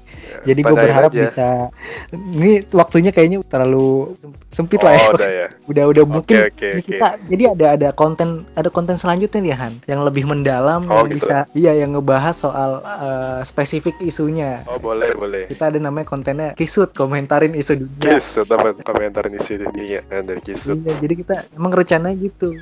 Jadi 0.50 0.60
gue 0.66 0.74
berharap 0.74 1.14
aja. 1.14 1.22
bisa 1.22 1.48
ini 2.10 2.66
waktunya 2.74 3.14
kayaknya 3.14 3.46
terlalu 3.46 4.18
sem- 4.18 4.34
sempit 4.50 4.82
lah 4.82 4.98
ya. 4.98 5.02
Oh, 5.06 5.14
udah 5.14 5.30
ya. 5.30 5.48
udah 5.72 5.84
udah 5.86 6.04
mungkin 6.10 6.38
oke, 6.50 6.66
ini 6.66 6.82
oke. 6.82 6.90
kita 6.98 7.08
jadi 7.30 7.44
ada 7.54 7.66
ada 7.78 7.90
konten 7.94 8.50
ada 8.58 8.70
konten 8.74 8.98
selanjutnya 8.98 9.40
nih 9.46 9.54
Han 9.54 9.74
yang 9.86 10.02
lebih 10.02 10.26
mendalam 10.26 10.82
Oh, 10.90 11.06
yang 11.06 11.14
gitu. 11.14 11.30
bisa 11.30 11.46
iya 11.54 11.78
yang 11.78 11.94
ngebahas 11.94 12.34
soal 12.34 12.82
eh, 12.82 13.40
spesifik 13.46 13.94
isunya. 14.02 14.66
Oh 14.66 14.82
boleh 14.82 15.14
boleh. 15.14 15.46
Kita 15.46 15.70
ada 15.70 15.78
namanya 15.78 16.10
kontennya 16.10 16.58
kisut 16.58 16.90
komentarin 16.98 17.54
isu 17.54 17.86
dunia. 17.86 18.18
Kisut 18.18 18.50
komentarin 18.82 19.38
isi 19.38 19.62
dunia 19.62 20.02
kisut 20.42 20.80
Iya, 20.80 20.94
jadi 20.98 21.14
kita 21.16 21.36
emang 21.54 21.72
rencana 21.72 22.12
gitu. 22.14 22.56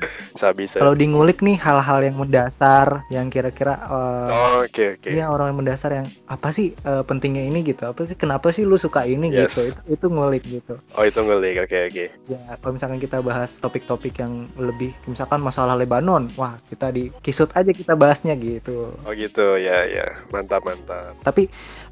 Kalau 0.72 0.92
di 0.92 1.06
ngulik 1.06 1.40
nih 1.40 1.56
hal-hal 1.56 2.00
yang 2.02 2.16
mendasar 2.16 3.02
yang 3.08 3.26
kira-kira 3.26 3.74
eh, 3.80 4.30
Oh, 4.30 4.58
Oke 4.60 4.94
oke. 4.94 5.08
Iya 5.08 5.26
orang 5.26 5.50
yang 5.50 5.58
mendasar 5.58 5.90
yang 5.92 6.06
apa 6.26 6.48
sih 6.48 6.74
eh, 6.76 7.02
pentingnya 7.02 7.42
ini 7.42 7.62
gitu 7.62 7.84
apa 7.84 8.02
sih 8.02 8.14
kenapa 8.14 8.48
sih 8.48 8.62
lu 8.62 8.76
suka 8.76 9.02
ini 9.02 9.28
Yes. 9.28 9.52
gitu 9.52 9.60
itu 9.66 9.80
itu 9.92 10.06
ngulik 10.08 10.42
gitu 10.42 10.74
Oh 10.92 11.02
itu 11.02 11.18
ngulik 11.18 11.58
oke 11.60 11.78
oke. 11.88 12.04
ya 12.26 12.38
kalau 12.56 12.72
misalkan 12.72 12.96
kita 12.96 13.18
bahas 13.18 13.56
topik-topik 13.56 14.14
yang 14.16 14.46
lebih 14.56 14.90
misalkan 15.04 15.38
masalah 15.38 15.74
Lebanon 15.74 16.28
wah 16.34 16.56
kita 16.64 16.88
di 16.88 17.10
kisut 17.18 17.50
aja 17.52 17.70
kita 17.70 17.94
bahasnya 17.94 18.34
gitu 18.34 18.92
Oh 19.02 19.12
gitu 19.12 19.56
ya 19.56 19.84
ya 19.84 20.06
mantap 20.28 20.62
mantap. 20.62 21.12
tapi 21.20 21.48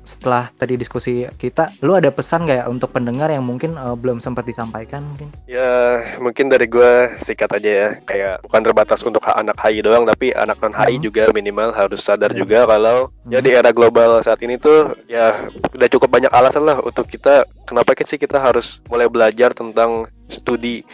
setelah 0.07 0.47
tadi 0.55 0.79
diskusi 0.79 1.27
kita 1.35 1.75
lu 1.83 1.99
ada 1.99 2.15
pesan 2.15 2.47
nggak 2.47 2.59
ya 2.63 2.65
untuk 2.71 2.95
pendengar 2.95 3.27
yang 3.27 3.43
mungkin 3.43 3.75
eh, 3.75 3.97
belum 3.99 4.23
sempat 4.23 4.47
disampaikan 4.47 5.03
mungkin 5.03 5.35
Ya 5.51 6.01
mungkin 6.23 6.47
dari 6.47 6.71
gua 6.71 7.11
sikat 7.19 7.59
aja 7.59 7.71
ya 7.71 7.89
kayak 8.07 8.35
bukan 8.47 8.63
terbatas 8.63 9.03
untuk 9.03 9.21
anak 9.27 9.59
HI 9.59 9.83
doang 9.83 10.07
tapi 10.07 10.31
anak 10.31 10.63
non 10.63 10.73
HI 10.73 10.97
Hmm. 10.97 11.05
juga 11.11 11.23
minimal 11.35 11.75
harus 11.75 12.01
sadar 12.07 12.31
Hmm. 12.31 12.47
juga 12.47 12.65
kalau 12.71 13.11
ya 13.27 13.43
di 13.43 13.51
era 13.51 13.75
global 13.75 14.23
saat 14.23 14.39
ini 14.47 14.55
tuh 14.57 14.95
ya 15.11 15.51
udah 15.75 15.89
cukup 15.91 16.09
banyak 16.09 16.31
alasan 16.31 16.63
lah 16.63 16.79
untuk 16.81 17.11
kita 17.11 17.43
kenapa 17.67 17.99
sih 18.07 18.17
kita 18.17 18.39
harus 18.39 18.79
mulai 18.87 19.11
belajar 19.11 19.51
tentang 19.51 20.07
studi 20.31 20.87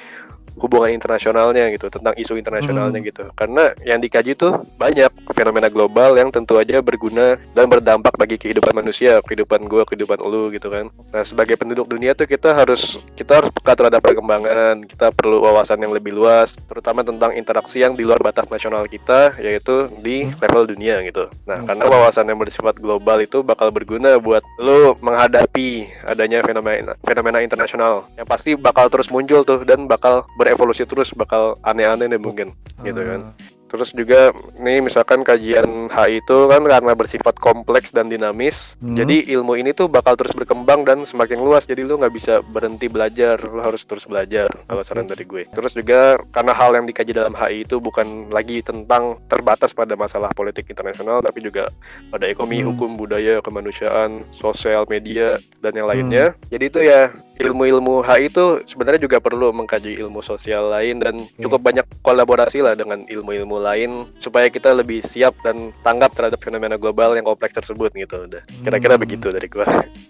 hubungan 0.57 0.93
internasionalnya 0.93 1.71
gitu 1.73 1.89
tentang 1.89 2.15
isu 2.17 2.37
internasionalnya 2.37 2.99
Hmm. 2.99 3.09
gitu 3.09 3.25
karena 3.33 3.73
yang 3.83 3.99
dikaji 3.99 4.33
tuh 4.35 4.63
banyak 4.77 5.09
fenomena 5.33 5.69
global 5.69 6.15
yang 6.15 6.29
tentu 6.29 6.59
aja 6.59 6.81
berguna 6.81 7.37
dan 7.53 7.67
berdampak 7.67 8.13
bagi 8.17 8.37
kehidupan 8.37 8.73
manusia 8.73 9.19
kehidupan 9.23 9.65
gua 9.65 9.83
kehidupan 9.85 10.19
lu 10.23 10.51
gitu 10.51 10.69
kan 10.69 10.89
nah 11.11 11.23
sebagai 11.23 11.57
penduduk 11.57 11.89
dunia 11.89 12.13
tuh 12.13 12.27
kita 12.27 12.53
harus 12.53 13.01
kita 13.15 13.43
harus 13.43 13.51
peka 13.51 13.73
terhadap 13.75 14.01
perkembangan 14.01 14.85
kita 14.85 15.11
perlu 15.11 15.41
wawasan 15.41 15.79
yang 15.79 15.93
lebih 15.93 16.13
luas 16.13 16.57
terutama 16.67 17.03
tentang 17.03 17.33
interaksi 17.33 17.81
yang 17.81 17.93
di 17.93 18.05
luar 18.05 18.19
batas 18.19 18.47
nasional 18.49 18.85
kita 18.87 19.35
yaitu 19.39 19.89
di 20.01 20.25
Hmm. 20.25 20.39
level 20.39 20.65
dunia 20.69 21.01
gitu 21.03 21.27
nah 21.45 21.59
Hmm. 21.59 21.67
karena 21.67 21.85
wawasan 21.87 22.29
yang 22.29 22.39
bersifat 22.39 22.79
global 22.79 23.19
itu 23.19 23.41
bakal 23.43 23.69
berguna 23.69 24.17
buat 24.17 24.45
lu 24.59 24.95
menghadapi 24.99 25.71
adanya 26.05 26.43
fenomena 26.43 26.93
fenomena 27.03 27.39
internasional 27.41 28.05
yang 28.15 28.27
pasti 28.27 28.55
bakal 28.55 28.87
terus 28.87 29.09
muncul 29.09 29.43
tuh 29.43 29.63
dan 29.63 29.87
bakal 29.87 30.27
berevolusi 30.43 30.83
terus 30.83 31.15
bakal 31.15 31.55
aneh-aneh 31.63 32.11
deh 32.11 32.19
mungkin 32.19 32.51
gitu 32.83 32.99
kan. 32.99 33.31
Terus 33.73 33.97
juga 33.97 34.37
nih 34.61 34.85
misalkan 34.85 35.25
kajian 35.25 35.89
HI 35.89 36.21
itu 36.21 36.37
kan 36.53 36.61
karena 36.61 36.93
bersifat 36.93 37.41
kompleks 37.41 37.89
dan 37.89 38.13
dinamis. 38.13 38.77
Hmm. 38.85 39.01
Jadi 39.01 39.33
ilmu 39.33 39.57
ini 39.57 39.73
tuh 39.73 39.89
bakal 39.89 40.13
terus 40.15 40.37
berkembang 40.37 40.85
dan 40.85 41.09
semakin 41.09 41.41
luas. 41.41 41.65
Jadi 41.65 41.89
lu 41.89 41.97
nggak 41.97 42.13
bisa 42.13 42.45
berhenti 42.53 42.93
belajar, 42.93 43.41
lu 43.41 43.65
harus 43.65 43.89
terus 43.89 44.05
belajar 44.05 44.53
kalau 44.69 44.85
saran 44.85 45.09
dari 45.09 45.25
gue. 45.25 45.49
Terus 45.49 45.73
juga 45.73 46.21
karena 46.37 46.53
hal 46.53 46.77
yang 46.77 46.85
dikaji 46.85 47.17
dalam 47.17 47.33
HI 47.33 47.65
itu 47.65 47.81
bukan 47.81 48.29
lagi 48.29 48.61
tentang 48.61 49.17
terbatas 49.33 49.73
pada 49.73 49.97
masalah 49.97 50.29
politik 50.37 50.69
internasional 50.69 51.25
tapi 51.25 51.41
juga 51.41 51.73
pada 52.13 52.29
ekonomi, 52.29 52.61
Hmm. 52.61 52.77
hukum, 52.77 52.91
budaya, 53.01 53.41
kemanusiaan, 53.41 54.21
sosial, 54.37 54.85
media 54.93 55.41
dan 55.65 55.73
yang 55.73 55.89
Hmm. 55.89 55.95
lainnya. 55.97 56.25
Jadi 56.53 56.65
itu 56.69 56.81
ya 56.85 57.09
ilmu-ilmu 57.41 58.05
HI 58.05 58.29
itu 58.29 58.61
sebenarnya 58.69 59.01
juga 59.01 59.17
perlu 59.19 59.49
mengkaji 59.51 59.97
ilmu 59.97 60.21
sosial 60.21 60.69
lain 60.69 61.01
dan 61.01 61.15
Oke. 61.25 61.41
cukup 61.41 61.61
banyak 61.65 61.87
kolaborasi 62.05 62.61
lah 62.61 62.77
dengan 62.77 63.01
ilmu-ilmu 63.09 63.62
lain 63.63 63.91
supaya 64.19 64.51
kita 64.51 64.75
lebih 64.75 64.99
siap 65.01 65.39
dan 65.41 65.71
tanggap 65.81 66.13
terhadap 66.13 66.39
fenomena 66.39 66.75
global 66.75 67.15
yang 67.15 67.23
kompleks 67.23 67.55
tersebut 67.55 67.95
gitu 67.95 68.27
udah. 68.27 68.43
Kira-kira 68.61 68.99
Hmm. 68.99 69.03
begitu 69.03 69.31
dari 69.31 69.47
gua. 69.47 69.67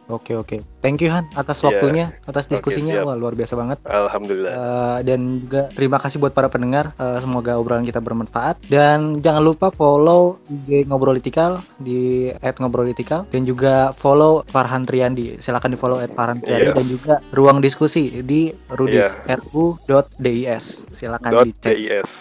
Oke 0.09 0.33
oke. 0.33 0.61
Thank 0.81 1.01
you 1.01 1.09
Han 1.09 1.29
atas 1.33 1.61
Iya. 1.61 1.67
waktunya, 1.69 2.07
atas 2.25 2.49
diskusinya. 2.49 2.99
siap. 2.99 3.07
Wah 3.07 3.17
luar 3.17 3.33
biasa 3.33 3.55
banget. 3.55 3.79
Alhamdulillah. 3.85 4.51
Eh, 4.51 4.99
dan 5.05 5.21
juga 5.39 5.69
terima 5.71 5.97
kasih 5.97 6.19
buat 6.19 6.33
para 6.33 6.49
pendengar. 6.49 6.97
Eh, 6.97 7.19
semoga 7.21 7.55
obrolan 7.55 7.83
kita 7.83 8.01
bermanfaat. 8.01 8.65
Dan 8.67 9.13
jangan 9.15 9.43
lupa 9.43 9.69
follow 9.69 10.41
IG 10.49 10.85
Ngobrolitikal 10.85 11.61
di 11.79 12.33
@ngobrolitikal 12.59 13.29
dan 13.29 13.43
juga 13.43 13.93
follow 13.93 14.43
Farhan 14.47 14.83
Triandi. 14.83 15.37
Silakan 15.39 15.71
di 15.71 15.79
follow 15.79 15.99
@farhan 16.01 16.39
Triandi 16.39 16.71
Yes. 16.71 16.77
dan 16.77 16.87
juga 16.87 17.15
ruang 17.31 17.59
diskusi 17.59 18.23
di 18.23 18.49
rudis 18.71 19.15
ru.dis. 19.53 20.65
Silakan 20.91 21.31
dicek 21.45 21.75
DIS. 21.75 22.13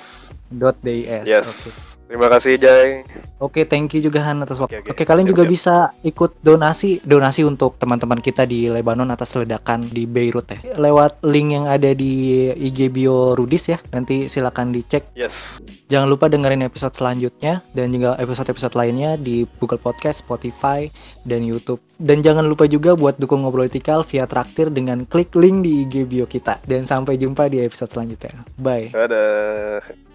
.dis. 0.51 1.23
Yes. 1.23 1.49
Oke. 1.95 2.01
Terima 2.11 2.27
kasih 2.27 2.59
Jay. 2.59 3.07
Oke, 3.39 3.63
thank 3.63 3.95
you 3.95 4.03
juga 4.03 4.19
Han 4.21 4.43
atas 4.43 4.59
waktu. 4.59 4.83
Oke, 4.83 4.91
Oke, 4.91 5.01
oke. 5.01 5.03
kalian 5.07 5.25
Siap, 5.25 5.33
juga 5.33 5.43
siap. 5.47 5.53
bisa 5.55 5.75
ikut 6.03 6.31
donasi 6.43 6.99
donasi 7.07 7.41
untuk 7.47 7.79
teman-teman 7.79 8.19
kita 8.19 8.43
di 8.43 8.67
Lebanon 8.67 9.07
atas 9.09 9.31
ledakan 9.33 9.87
di 9.87 10.03
Beirut 10.05 10.45
ya. 10.51 10.59
Lewat 10.75 11.23
link 11.23 11.55
yang 11.55 11.65
ada 11.71 11.95
di 11.95 12.51
IG 12.51 12.91
bio 12.91 13.31
Rudis 13.33 13.71
ya. 13.71 13.79
Nanti 13.95 14.27
silakan 14.27 14.75
dicek. 14.75 15.07
Yes. 15.15 15.63
Jangan 15.87 16.11
lupa 16.11 16.27
dengerin 16.27 16.67
episode 16.67 16.91
selanjutnya 16.93 17.63
dan 17.71 17.95
juga 17.95 18.19
episode-episode 18.19 18.75
lainnya 18.75 19.15
di 19.15 19.47
Google 19.63 19.79
Podcast, 19.79 20.27
Spotify, 20.27 20.91
dan 21.23 21.47
YouTube. 21.47 21.79
Dan 21.95 22.19
jangan 22.19 22.43
lupa 22.43 22.67
juga 22.67 22.93
buat 22.99 23.15
dukung 23.17 23.47
Ngobrolitikal 23.47 24.03
via 24.03 24.27
traktir 24.27 24.67
dengan 24.67 25.07
klik 25.07 25.31
link 25.33 25.63
di 25.63 25.87
IG 25.87 26.11
bio 26.11 26.27
kita. 26.27 26.59
Dan 26.67 26.83
sampai 26.83 27.15
jumpa 27.15 27.47
di 27.47 27.63
episode 27.63 27.89
selanjutnya. 27.89 28.43
Bye. 28.59 28.91
Dadah. 28.91 30.10